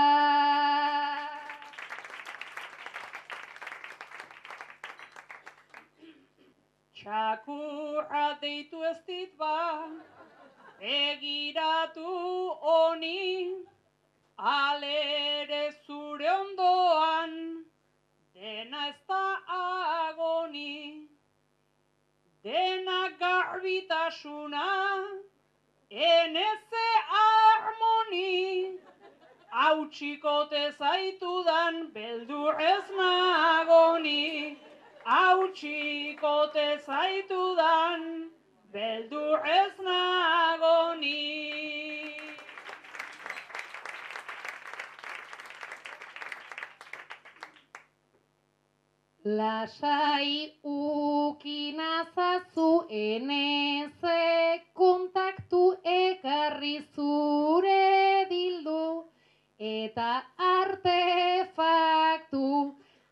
Txakurra 6.98 8.26
deitu 8.42 8.82
ez 8.90 8.98
dit 9.06 9.38
ba, 9.38 9.87
egiratu 10.80 12.18
honi, 12.66 13.22
alere 14.38 15.73
zure 15.87 16.31
ondoan, 16.31 17.64
dena 18.35 18.89
ez 18.89 19.01
da 19.09 19.39
agoni, 19.47 21.09
dena 22.43 23.11
garbitasuna, 23.18 24.66
eneze 25.91 26.89
harmoni, 27.11 28.78
hautsikote 29.51 30.72
zaitudan 30.78 31.93
beldur 31.95 32.61
ez 32.61 32.91
nagoni, 32.91 34.59
hautsikote 35.05 36.78
zaitudan 36.87 38.30
beldur 38.72 39.47
ez 39.47 39.72
nagoni. 39.78 41.24
Lasai 49.25 50.53
ukinazazu 50.62 52.70
eneze 52.93 54.61
kontaktu 54.77 55.77
ekarri 55.93 56.85
zure 56.95 58.27
bildu 58.29 59.05
eta 59.59 60.22
artefaktu 60.49 62.43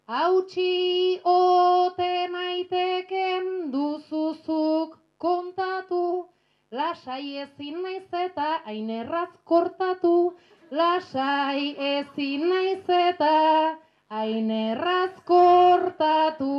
hautsi 0.06 1.20
ote 1.24 2.28
naiteken 2.34 3.72
duzuzuk 3.72 4.98
kontatu. 5.16 6.28
Lasai 6.72 7.38
ezin 7.46 7.82
naiz 7.82 8.12
eta 8.24 8.60
hain 8.66 8.90
erraz 8.90 9.30
kortatu, 9.44 10.34
lasai 10.70 11.74
ezin 11.94 12.48
naiz 12.52 12.88
eta 12.98 13.32
hain 14.12 14.50
erraz 14.50 15.12
kortatu. 15.24 16.56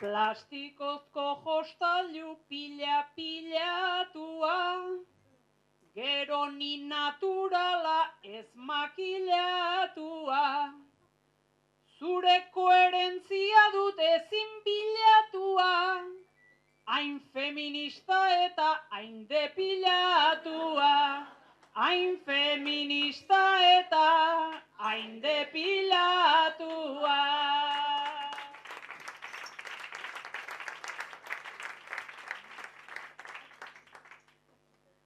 Plastikozko 0.00 1.24
jostailu 1.44 2.34
pila 2.48 2.98
pilatua, 3.16 4.58
gero 5.94 6.42
ni 6.58 6.74
naturala 6.90 8.02
ez 8.22 8.48
makilatua. 8.54 10.44
Zure 11.98 12.36
koherentzia 12.58 13.64
dut 13.78 14.04
ezin 14.10 14.52
bilatua, 14.68 15.72
hain 16.92 17.18
feminista 17.32 18.20
eta 18.44 18.70
hain 18.90 19.26
depilatua. 19.32 20.94
Hain 21.78 22.18
feminista 22.26 23.40
eta 23.64 24.06
hain 24.78 25.22
depilatua. 25.22 27.18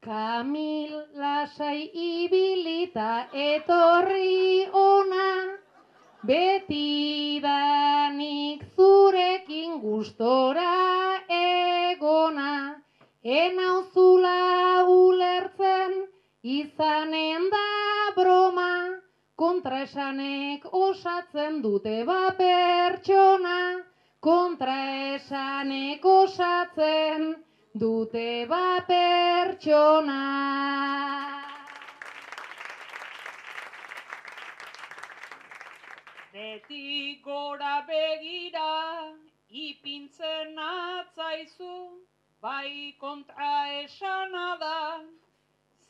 Kamil 0.01 0.95
lasai 1.15 1.91
ibilita 1.93 3.29
etorri 3.35 4.67
ona, 4.73 5.29
beti 6.25 7.41
danik 7.43 8.65
zurekin 8.75 9.77
gustora 9.85 11.21
egona, 11.29 12.81
enauzula 13.23 14.22
izanen 16.73 17.51
da 17.51 18.13
broma, 18.17 19.01
kontraesanek 19.37 20.65
osatzen 20.73 21.61
dute 21.63 22.05
ba 22.05 22.33
pertsona, 22.39 23.85
kontraesanek 24.21 26.05
osatzen 26.05 27.35
dute 27.75 28.47
ba 28.49 28.81
pertsona. 28.89 30.21
Beti 36.33 37.21
gora 37.23 37.85
begira, 37.87 39.13
ipintzen 39.51 40.57
atzaizu, 40.57 41.75
bai 42.41 42.95
kontra 42.99 43.83
esana 43.83 44.57
da, 44.59 44.79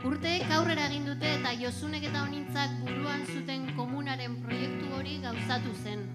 Urteek 0.07 0.51
aurrera 0.55 0.87
egin 0.91 1.05
dute 1.07 1.27
eta 1.39 1.53
Josunek 1.59 2.07
eta 2.07 2.23
Onintzak 2.29 2.73
buruan 2.85 3.27
zuten 3.27 3.67
komunaren 3.77 4.39
proiektu 4.45 4.95
hori 4.99 5.19
gauzatu 5.25 5.75
zen. 5.83 6.07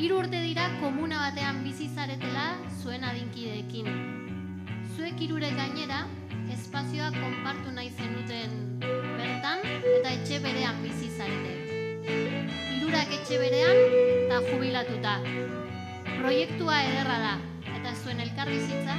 Hiru 0.00 0.18
urte 0.22 0.40
dira 0.44 0.66
komuna 0.80 1.20
batean 1.26 1.62
bizi 1.64 1.88
zaretela 1.88 2.46
zuen 2.82 3.04
adinkideekin. 3.10 3.92
Zuek 4.96 5.20
hirurek 5.20 5.56
gainera 5.60 6.02
espazioa 6.52 7.12
konpartu 7.16 7.72
nahi 7.76 7.92
zenuten 7.92 8.58
bertan 8.80 9.64
eta 9.96 10.16
etxe 10.18 10.40
berean 10.48 10.84
bizi 10.84 11.12
zarete. 11.16 11.55
Hirurak 12.86 13.14
etxe 13.16 13.38
berean 13.42 13.78
eta 13.94 14.36
jubilatuta. 14.46 15.14
Proiektua 16.20 16.76
ederra 16.86 17.18
da 17.24 17.32
eta 17.80 17.96
zuen 17.98 18.22
elkarbizitza 18.22 18.94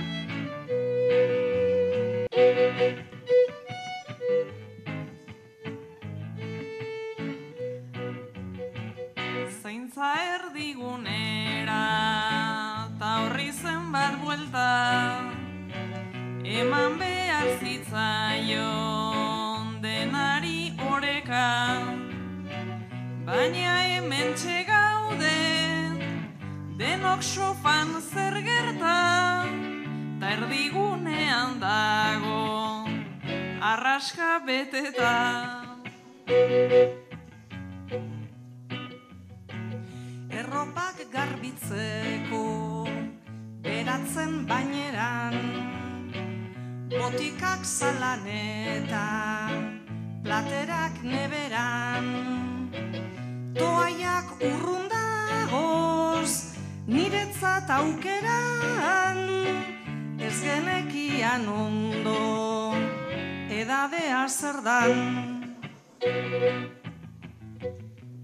beteta 34.48 35.16
Erropak 40.40 40.98
garbitzeko 41.12 42.44
beratzen 43.66 44.48
baineran 44.48 45.36
Botikak 46.88 47.62
zalanetan, 47.68 49.52
platerak 50.24 50.96
neberan 51.04 52.08
Toaiak 53.60 54.32
urrundagoz, 54.40 56.32
niretzat 56.88 57.68
aukeran 57.68 59.20
Ez 60.24 60.40
genekian 60.40 61.44
ondo, 61.52 62.67
edadea 63.62 64.28
zer 64.30 64.62
dan 64.62 64.98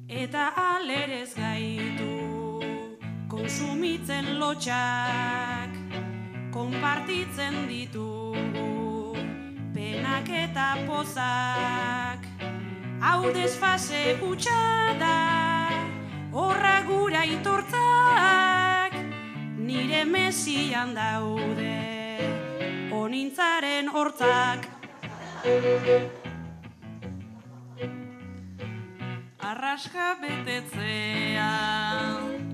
Eta 0.07 0.43
alerez 0.63 1.33
gaitu 1.33 2.61
konsumitzen 3.31 4.37
lotxak 4.41 5.71
Konpartitzen 6.53 7.65
ditugu 7.65 9.15
penak 9.73 10.29
eta 10.29 10.67
pozak. 10.85 12.27
Hau 13.01 13.33
desfase 13.33 14.03
hutsa 14.21 14.93
da 15.01 15.17
horra 16.31 16.75
gura 16.85 17.25
itortzak 17.25 19.01
Nire 19.57 20.05
mesian 20.05 20.93
daude 20.93 21.73
onintzaren 23.01 23.89
hortzak 23.89 24.82
Arraska 29.43 30.15
betetzea 30.21 31.47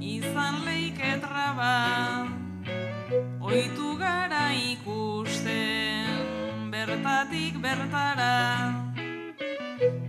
izan 0.01 0.65
leiketraba 0.65 2.25
Oitu 3.45 3.93
gara 4.01 4.49
ikusten 4.57 6.33
bertatik 6.73 7.61
bertara. 7.61 8.73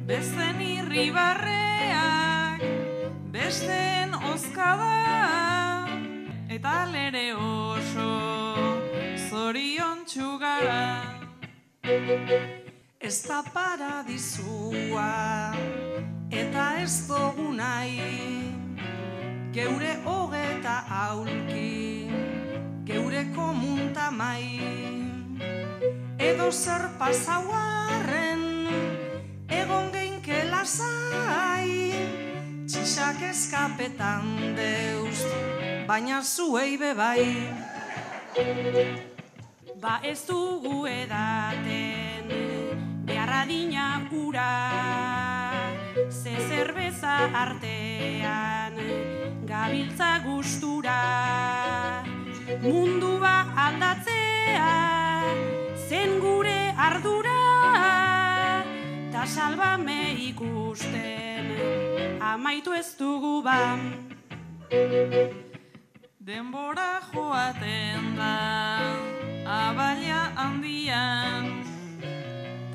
Bezen 0.09 0.65
irribarreak 0.65 2.65
Besteen 3.29 4.17
ozkada. 4.33 5.85
Eta 6.49 6.89
lere 6.97 7.37
oso 7.37 8.09
Zorion 9.29 10.09
txugara 10.09 11.21
Ez 13.01 13.23
da 13.25 13.41
paradizua 13.41 15.09
eta 16.29 16.65
ez 16.83 17.09
dugu 17.09 17.49
nahi. 17.57 18.45
Geure 19.57 19.95
hogeta 20.05 20.75
aulki, 21.09 22.13
geure 22.85 23.25
komunta 23.33 24.11
mai. 24.13 24.61
Edo 26.21 26.51
zer 26.53 26.85
pasauarren, 27.01 28.45
egon 29.49 29.89
geinke 29.97 30.45
lasai 30.53 31.97
Txisak 32.69 33.25
eskapetan 33.31 34.53
deust, 34.61 35.33
baina 35.89 36.21
zuei 36.21 36.77
bebai 36.77 37.49
Ba 39.81 39.99
ez 40.05 40.21
dugu 40.29 40.85
edaten 40.85 42.20
beharra 43.31 43.47
dina 43.47 44.09
ura 44.11 44.51
Ze 46.11 46.35
zerbeza 46.49 47.31
artean 47.33 48.75
gabiltza 49.47 50.21
gustura. 50.25 52.03
Mundua 52.63 53.47
aldatzea 53.57 54.73
zen 55.89 56.19
gure 56.21 56.75
ardura 56.77 57.39
Ta 59.13 59.27
salbame 59.27 60.15
ikusten 60.29 61.47
amaitu 62.21 62.75
ez 62.75 62.97
dugu 62.99 63.43
ban 63.43 63.81
Denbora 66.19 67.01
joaten 67.13 68.17
da 68.17 68.35
abaila 69.47 70.23
handian 70.37 71.70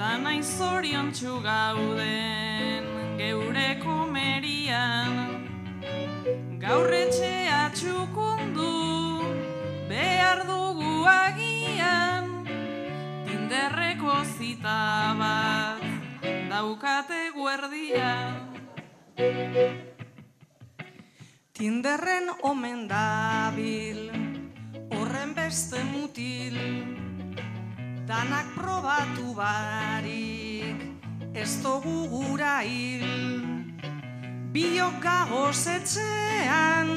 Ta 0.06 0.18
nahi 0.22 0.44
zorion 0.46 1.10
gauden 1.42 2.84
geure 3.18 3.70
komerian. 3.82 5.16
Gaur 6.62 6.94
etxea 6.94 7.72
txukundu 7.74 8.76
behar 9.90 10.44
dugu 10.46 11.08
agian. 11.10 12.46
Tinderreko 13.26 14.20
zita 14.38 15.16
bat 15.18 15.82
daukate 16.54 17.24
guerdian 17.34 18.38
Tinderren 21.58 22.30
omen 22.44 22.86
dabil, 22.88 24.12
horren 24.94 25.34
beste 25.34 25.82
mutil, 25.90 26.62
danak 28.06 28.54
probatu 28.54 29.34
barik, 29.34 30.78
ez 31.34 31.58
dugu 31.62 32.06
gura 32.10 32.62
hil. 32.62 33.06
Biok 34.54 35.02
gagoz 35.02 35.66
etxean, 35.68 36.90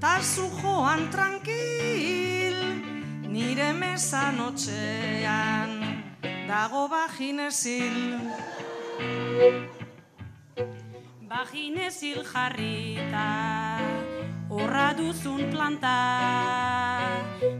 ta 0.00 0.18
zu 0.24 0.48
joan 0.58 1.06
tranquil, 1.12 2.56
nire 3.28 3.70
mesan 3.76 4.40
otxean, 4.40 5.70
dago 6.48 6.88
baginezil. 6.88 8.18
Baginezil 11.28 12.24
jarrita, 12.24 13.28
horra 14.50 14.90
duzun 14.96 15.52
planta, 15.52 16.00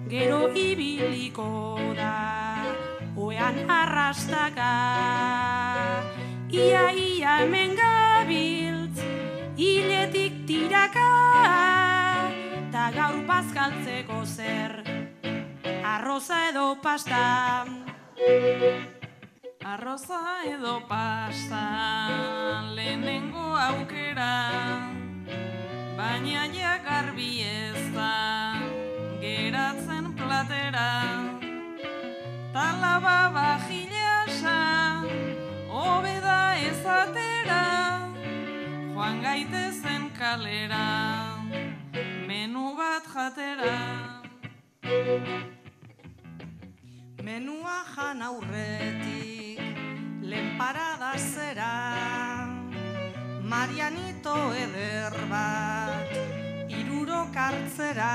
gero 0.08 0.48
ibiliko 0.50 1.78
da, 1.96 2.51
oean 3.16 3.70
arrastaka. 3.70 4.72
Ia, 6.52 6.90
ia, 6.92 7.36
hemen 7.40 7.76
hiletik 9.56 10.46
tiraka, 10.46 11.08
ta 12.72 12.90
gaur 12.94 13.22
bazkaltzeko 13.26 14.24
zer, 14.26 14.82
arroza 15.84 16.48
edo 16.50 16.76
pasta. 16.82 17.64
Arroza 19.64 20.42
edo 20.44 20.80
pasta 20.88 21.62
lehenengo 22.74 23.56
aukera 23.56 24.90
Baina 25.96 26.48
ja 26.52 26.78
garbi 26.82 27.42
ez 27.46 27.82
da 27.94 28.58
geratzen 29.22 30.12
platera 30.18 31.32
Talaba 32.53 33.32
bajilasa 33.34 34.59
hobeda 35.72 36.40
ezatera 36.68 37.62
Joan 38.92 39.22
gaitezen 39.24 40.11
kalera 40.18 40.86
menu 42.28 42.76
bat 42.76 43.05
jatera. 43.14 43.78
Menua 47.22 47.78
jan 47.94 48.22
aurretik, 48.22 49.61
lehen 50.20 50.48
parada 50.59 51.12
zera, 51.16 51.72
Marianito 53.53 54.36
eder 54.64 55.14
bat, 55.30 56.11
iruro 56.68 57.22
kartzera. 57.36 58.14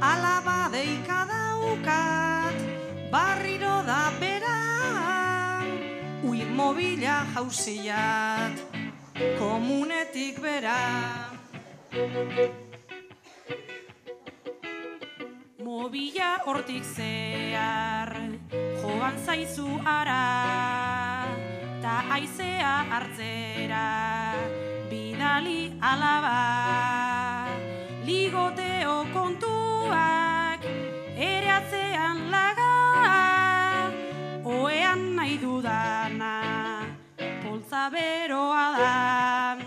Alaba 0.00 0.60
deika 0.72 1.20
daukat, 1.30 2.37
barriro 3.10 3.82
da 3.86 4.12
bera, 4.20 5.62
ui 6.22 6.44
mobila 6.44 7.24
jauziat, 7.34 8.54
komunetik 9.38 10.40
bera. 10.40 10.78
Mobila 15.64 16.30
hortik 16.44 16.84
zehar, 16.84 18.12
joan 18.82 19.16
zaizu 19.24 19.68
ara, 19.84 21.24
ta 21.82 21.94
aizea 22.12 22.74
hartzera, 22.92 23.86
bidali 24.90 25.72
alaba. 25.80 26.36
Ligoteo 28.04 29.04
kontuak, 29.12 30.64
ere 31.16 31.50
atzean 31.52 32.08
oean 32.08 32.57
nahi 35.28 35.38
dudana, 35.38 36.96
poltza 37.42 37.90
beroa 37.92 38.64
da. 38.78 39.58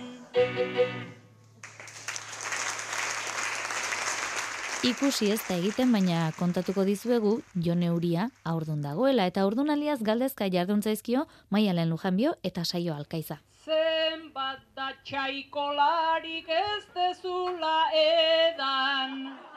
Ikusi 4.82 5.30
ez 5.30 5.42
da 5.46 5.60
egiten, 5.60 5.92
baina 5.94 6.32
kontatuko 6.40 6.84
dizuegu 6.84 7.36
Jon 7.54 7.84
Euria 7.86 8.32
aurdun 8.44 8.82
dagoela 8.82 9.28
eta 9.30 9.44
aurdunaliaz 9.46 10.00
galdezka 10.02 10.50
jarduntzaizkio 10.50 11.28
Maialen 11.52 11.94
Lujanbio 11.94 12.34
eta 12.42 12.66
Saio 12.66 12.96
Alkaiza. 12.96 13.38
Zenbat 13.62 14.66
da 14.74 14.90
txaikolarik 15.06 16.50
ez 16.50 16.84
dezula 16.98 17.78
edan. 17.94 19.51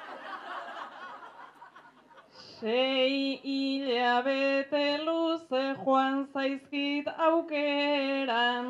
Sei 2.64 3.44
hilabete 3.44 5.04
luze 5.04 5.64
joan 5.84 6.24
zaizkit 6.32 7.06
aukeran. 7.26 8.68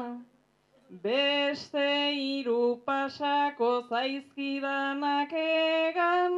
Beste 1.05 1.85
hiru 2.17 2.65
pasako 2.85 3.71
zaizkidanak 3.91 5.33
egan, 5.43 6.35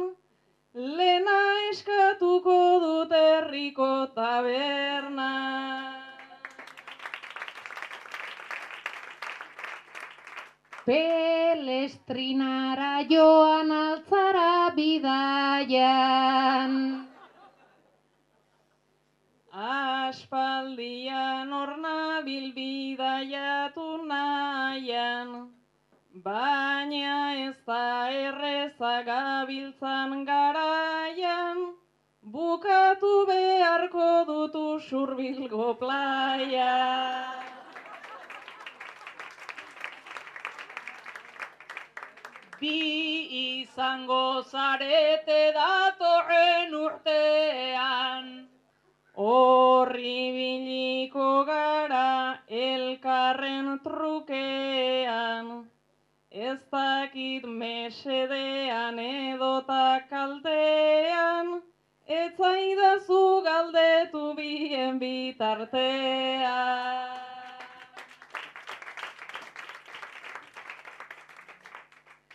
lena 0.75 1.39
eskatuko 1.71 2.59
dut 2.83 3.11
herriko 3.21 3.89
taberna. 4.19 5.31
Pelestrinara 10.85 12.93
joan 13.09 13.69
altzara 13.81 14.53
bidaian. 14.77 16.71
Aspaldian 20.07 21.51
orna 21.51 22.21
bilbidaiatu 22.25 23.87
nahian, 24.07 25.33
baina 26.27 27.17
ez 27.47 27.57
da 27.67 28.07
erreza 28.19 28.93
gabiltzan 29.09 30.23
garaian, 30.29 31.59
bukatu 32.37 33.11
beharko 33.31 34.07
dutu 34.31 34.63
usurbilgo 34.77 35.75
playa. 35.83 36.71
Bi 42.61 42.79
izango 43.43 44.41
zarete 44.51 45.41
datorren 45.61 46.83
urtean, 46.85 48.46
horri 49.17 50.31
biliko 50.33 51.43
gara 51.45 52.37
elkarren 52.47 53.79
trukean, 53.85 55.47
ez 56.29 56.59
dakit 56.71 57.47
mesedean 57.61 58.99
edota 58.99 59.85
kaltean, 60.11 61.49
ez 62.05 62.29
zaidazu 62.37 63.23
galdetu 63.47 64.35
bien 64.37 64.99
bitartean. 65.01 66.45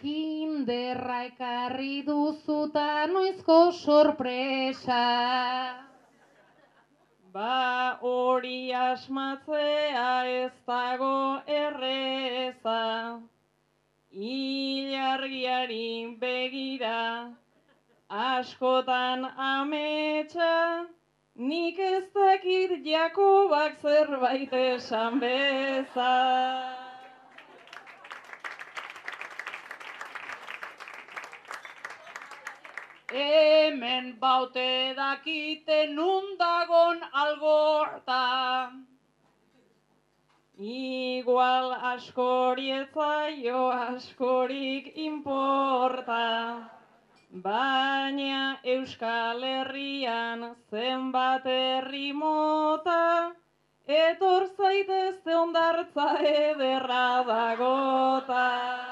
Kinderra 0.03 1.23
ekarri 1.31 2.03
duzuta 2.03 3.07
noizko 3.07 3.71
sorpresa. 3.71 5.01
Ba 7.33 7.99
hori 8.03 8.73
asmatzea 8.77 10.25
ez 10.31 10.53
dago 10.67 11.41
erreza, 11.47 13.23
ilargiari 14.13 16.19
begira, 16.21 17.33
askotan 18.11 19.25
ametsa, 19.25 20.87
nik 21.37 21.79
ez 21.79 22.05
dakit 22.13 22.85
Jakobak 22.85 23.81
zerbait 23.81 24.53
esan 24.53 25.19
beza. 25.19 26.82
Hemen 33.83 34.13
baute 34.21 34.95
dakite 34.95 35.89
nundagon 35.91 37.01
algorta. 37.13 38.71
Igual 40.57 41.75
askori 41.91 42.69
etzaio 42.77 43.65
askorik 43.75 44.93
importa. 44.95 46.23
Baina 47.49 48.61
Euskal 48.63 49.43
Herrian 49.51 50.55
zenbat 50.71 51.45
herri 51.45 52.13
mota, 52.13 53.35
etor 53.89 54.47
zaitezte 54.57 55.35
ondartza 55.35 56.11
ederra 56.39 57.07
dagota. 57.35 58.92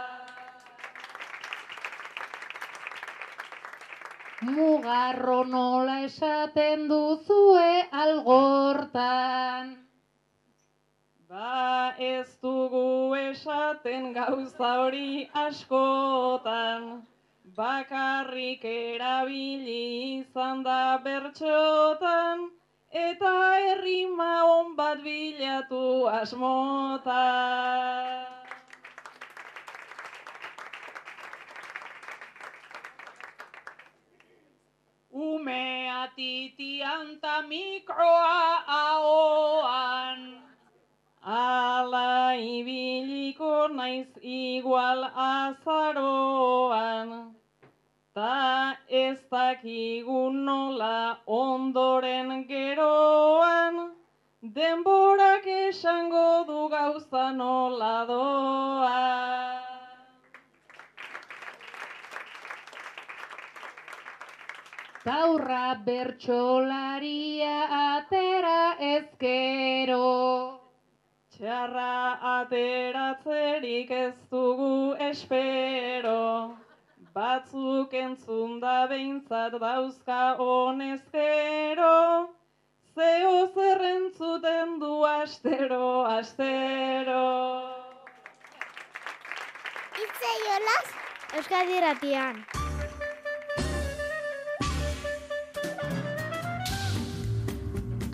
Mugarro 4.61 5.43
nola 5.51 5.95
esaten 6.07 6.83
duzue 6.89 7.69
algortan. 8.01 9.71
Ba 11.31 11.95
ez 12.09 12.29
dugu 12.43 13.15
esaten 13.21 14.11
gauza 14.19 14.73
hori 14.83 15.13
askotan, 15.43 16.89
bakarrik 17.61 18.67
erabili 18.73 19.85
izan 20.19 20.63
da 20.67 20.83
bertxotan, 21.07 22.45
eta 23.05 23.33
herrima 23.69 24.33
on 24.57 24.75
bat 24.83 25.01
bilatu 25.07 25.87
asmotan. 26.21 27.11
Umea 35.41 36.13
titian 36.17 37.17
ta 37.21 37.41
mikroa 37.49 38.61
ahoan. 38.69 40.37
Ala 41.25 42.37
ibiliko 42.37 43.73
naiz 43.73 44.13
igual 44.21 45.09
azaroan. 45.17 47.09
Ta 48.15 48.77
ez 48.91 49.19
dakigu 49.33 50.29
nola 50.31 51.17
ondoren 51.27 52.45
geroan. 52.45 53.97
Denborak 54.45 55.47
esango 55.47 56.45
du 56.45 56.69
gauza 56.69 57.33
nola 57.33 58.05
doan. 58.13 59.40
Taurra 65.03 65.81
bertxolaria 65.81 67.55
atera 67.97 68.77
ezkero. 68.85 70.61
Txarra 71.33 72.21
ateratzerik 72.31 73.95
ez 73.97 74.13
dugu 74.29 74.93
espero, 75.09 76.53
batzuk 77.17 77.97
entzun 78.03 78.61
da 78.61 78.77
behintzat 78.93 79.57
dauzka 79.65 80.21
honezkero, 80.37 81.97
zeo 82.93 83.35
zerrentzuten 83.57 84.79
du 84.85 84.95
astero, 85.17 85.93
astero. 86.13 87.29
Itze 90.05 90.35
jolaz, 90.45 90.89
Euskadi 91.41 91.87
ratian. 91.89 92.45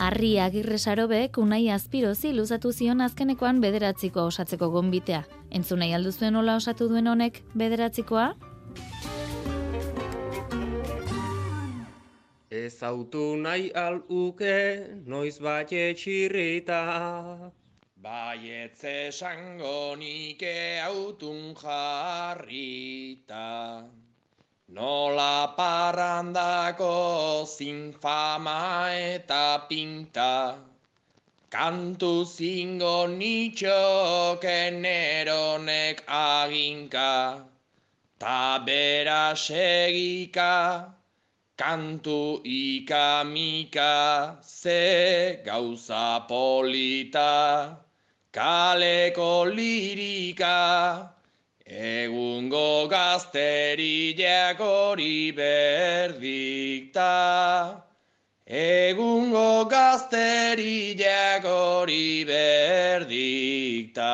Arri 0.06 0.36
agirre 0.38 0.76
sarobek 0.78 1.38
unai 1.42 1.64
azpirozi 1.74 2.30
luzatu 2.34 2.70
zion 2.70 3.00
azkenekoan 3.06 3.56
bederatzikoa 3.64 4.26
osatzeko 4.30 4.68
gonbitea. 4.74 5.22
Entzun 5.58 5.80
nahi 5.82 5.96
alduzuen 5.96 6.36
nola 6.36 6.54
osatu 6.60 6.86
duen 6.92 7.10
honek 7.10 7.40
bederatzikoa? 7.62 8.26
Ez 12.60 12.76
autu 12.90 13.24
nahi 13.48 13.72
aluke 13.82 14.54
noiz 15.10 15.40
bat 15.48 15.74
etxirrita. 15.82 16.80
Baietz 18.06 18.84
esango 18.92 19.96
nike 19.98 20.56
autun 20.86 21.54
jarrita. 21.64 23.46
Nola 24.68 25.54
parrandako 25.56 27.46
zinfama 27.46 28.90
eta 28.90 29.62
pinta, 29.70 30.58
kantu 31.48 32.26
zingo 32.26 33.06
nitxoken 33.06 34.84
eronek 34.84 36.02
aginka, 36.08 37.44
ta 38.18 38.58
bera 38.66 39.36
segika, 39.36 40.90
kantu 41.56 42.42
ikamika, 42.42 44.36
ze 44.42 45.40
gauza 45.46 46.26
polita, 46.26 47.78
kaleko 48.32 49.46
lirika, 49.46 51.14
Egungo 51.66 52.86
gazteriak 52.86 54.60
hori 54.62 55.32
berdikta, 55.34 57.02
egungo 58.46 59.66
gazteriak 59.66 61.42
hori 61.42 62.22
berdikta. 62.24 64.12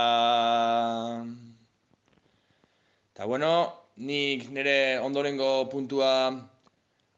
Ta 3.13 3.27
bueno, 3.27 3.85
nik 3.99 4.49
nire 4.49 4.99
ondorengo 5.05 5.69
puntua 5.69 6.33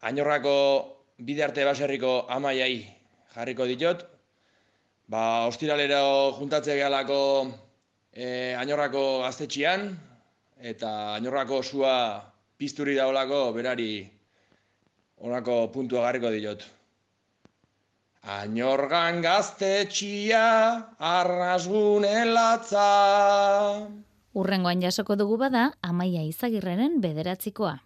ainorrako 0.02 0.56
bide 1.18 1.44
arte 1.44 1.62
baserriko 1.64 2.26
amaiai 2.28 2.82
jarriko 3.36 3.66
ditot. 3.70 4.02
Ba, 5.06 5.46
ostiralero 5.46 6.34
juntatze 6.40 6.74
gehalako 6.74 7.54
e, 8.10 8.56
ainorrako 8.58 9.22
gaztetxian, 9.22 9.94
eta 10.60 11.14
ainorrako 11.14 11.62
sua 11.62 11.96
pizturi 12.56 12.94
daolako 12.96 13.52
berari 13.52 14.06
honako 15.20 15.68
puntua 15.72 16.06
garriko 16.06 16.30
diot. 16.30 16.64
Ainorgan 18.24 19.20
gaztetxia 19.20 20.44
arrasgune 20.98 22.24
latza. 22.24 22.88
Urrengoan 24.34 24.80
jasoko 24.80 25.16
dugu 25.16 25.36
bada, 25.38 25.72
amaia 25.82 26.24
izagirrenen 26.24 27.02
bederatzikoa. 27.04 27.76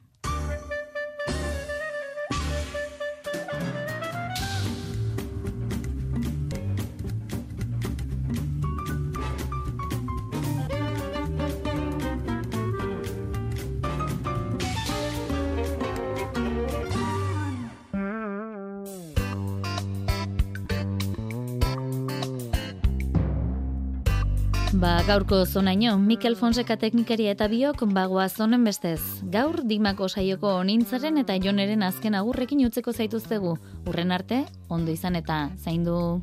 Gaurko 25.09 25.47
zonaino, 25.47 25.95
Mikel 25.97 26.35
Fonseca 26.37 26.75
teknikaria 26.77 27.31
eta 27.33 27.47
biok 27.49 27.87
bagoa 27.97 28.27
zonen 28.29 28.67
bestez. 28.67 29.01
Gaur, 29.33 29.63
dimako 29.65 30.05
saioko 30.09 30.51
onintzaren 30.61 31.17
eta 31.23 31.39
joneren 31.41 31.83
azken 31.87 32.17
agurrekin 32.19 32.61
utzeko 32.67 32.93
zaituztegu. 32.93 33.55
Urren 33.89 34.13
arte, 34.13 34.43
ondo 34.69 34.93
izan 34.93 35.17
eta 35.17 35.39
zaindu. 35.65 36.21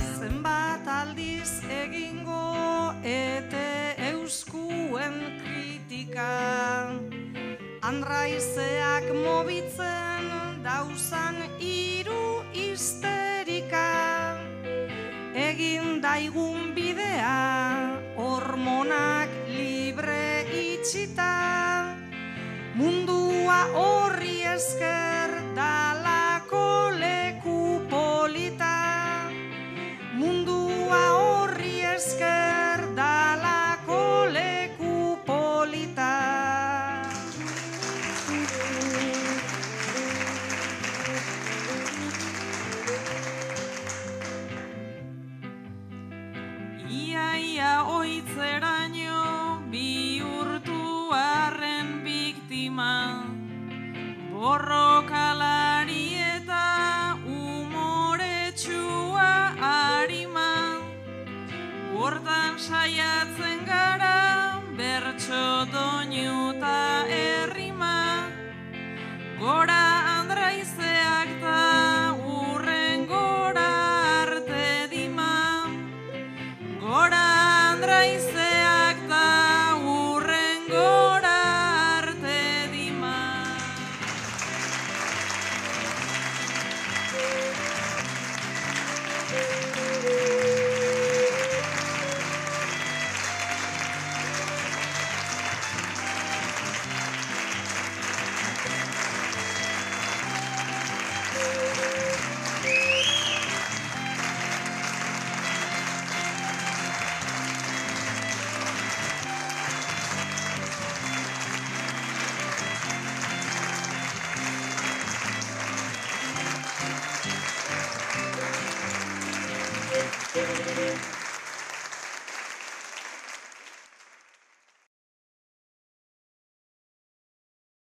Zenbat 0.00 0.88
aldiz 0.88 1.60
egingo 1.82 2.94
ete 3.04 3.68
euskuen 4.14 5.20
kritika 5.44 6.32
Andraizeak 7.84 9.12
mobitzen 9.20 10.32
dauzan 10.64 11.36
hiru 11.60 12.40
histerika 12.56 14.13
Egin 15.34 15.98
daigun 15.98 16.70
bidea 16.76 17.98
hormonak 18.14 19.32
libre 19.50 20.46
itxita. 20.46 21.90
Mundua 22.78 23.66
horri 23.74 24.46
esker 24.46 25.34
dalako 25.58 25.93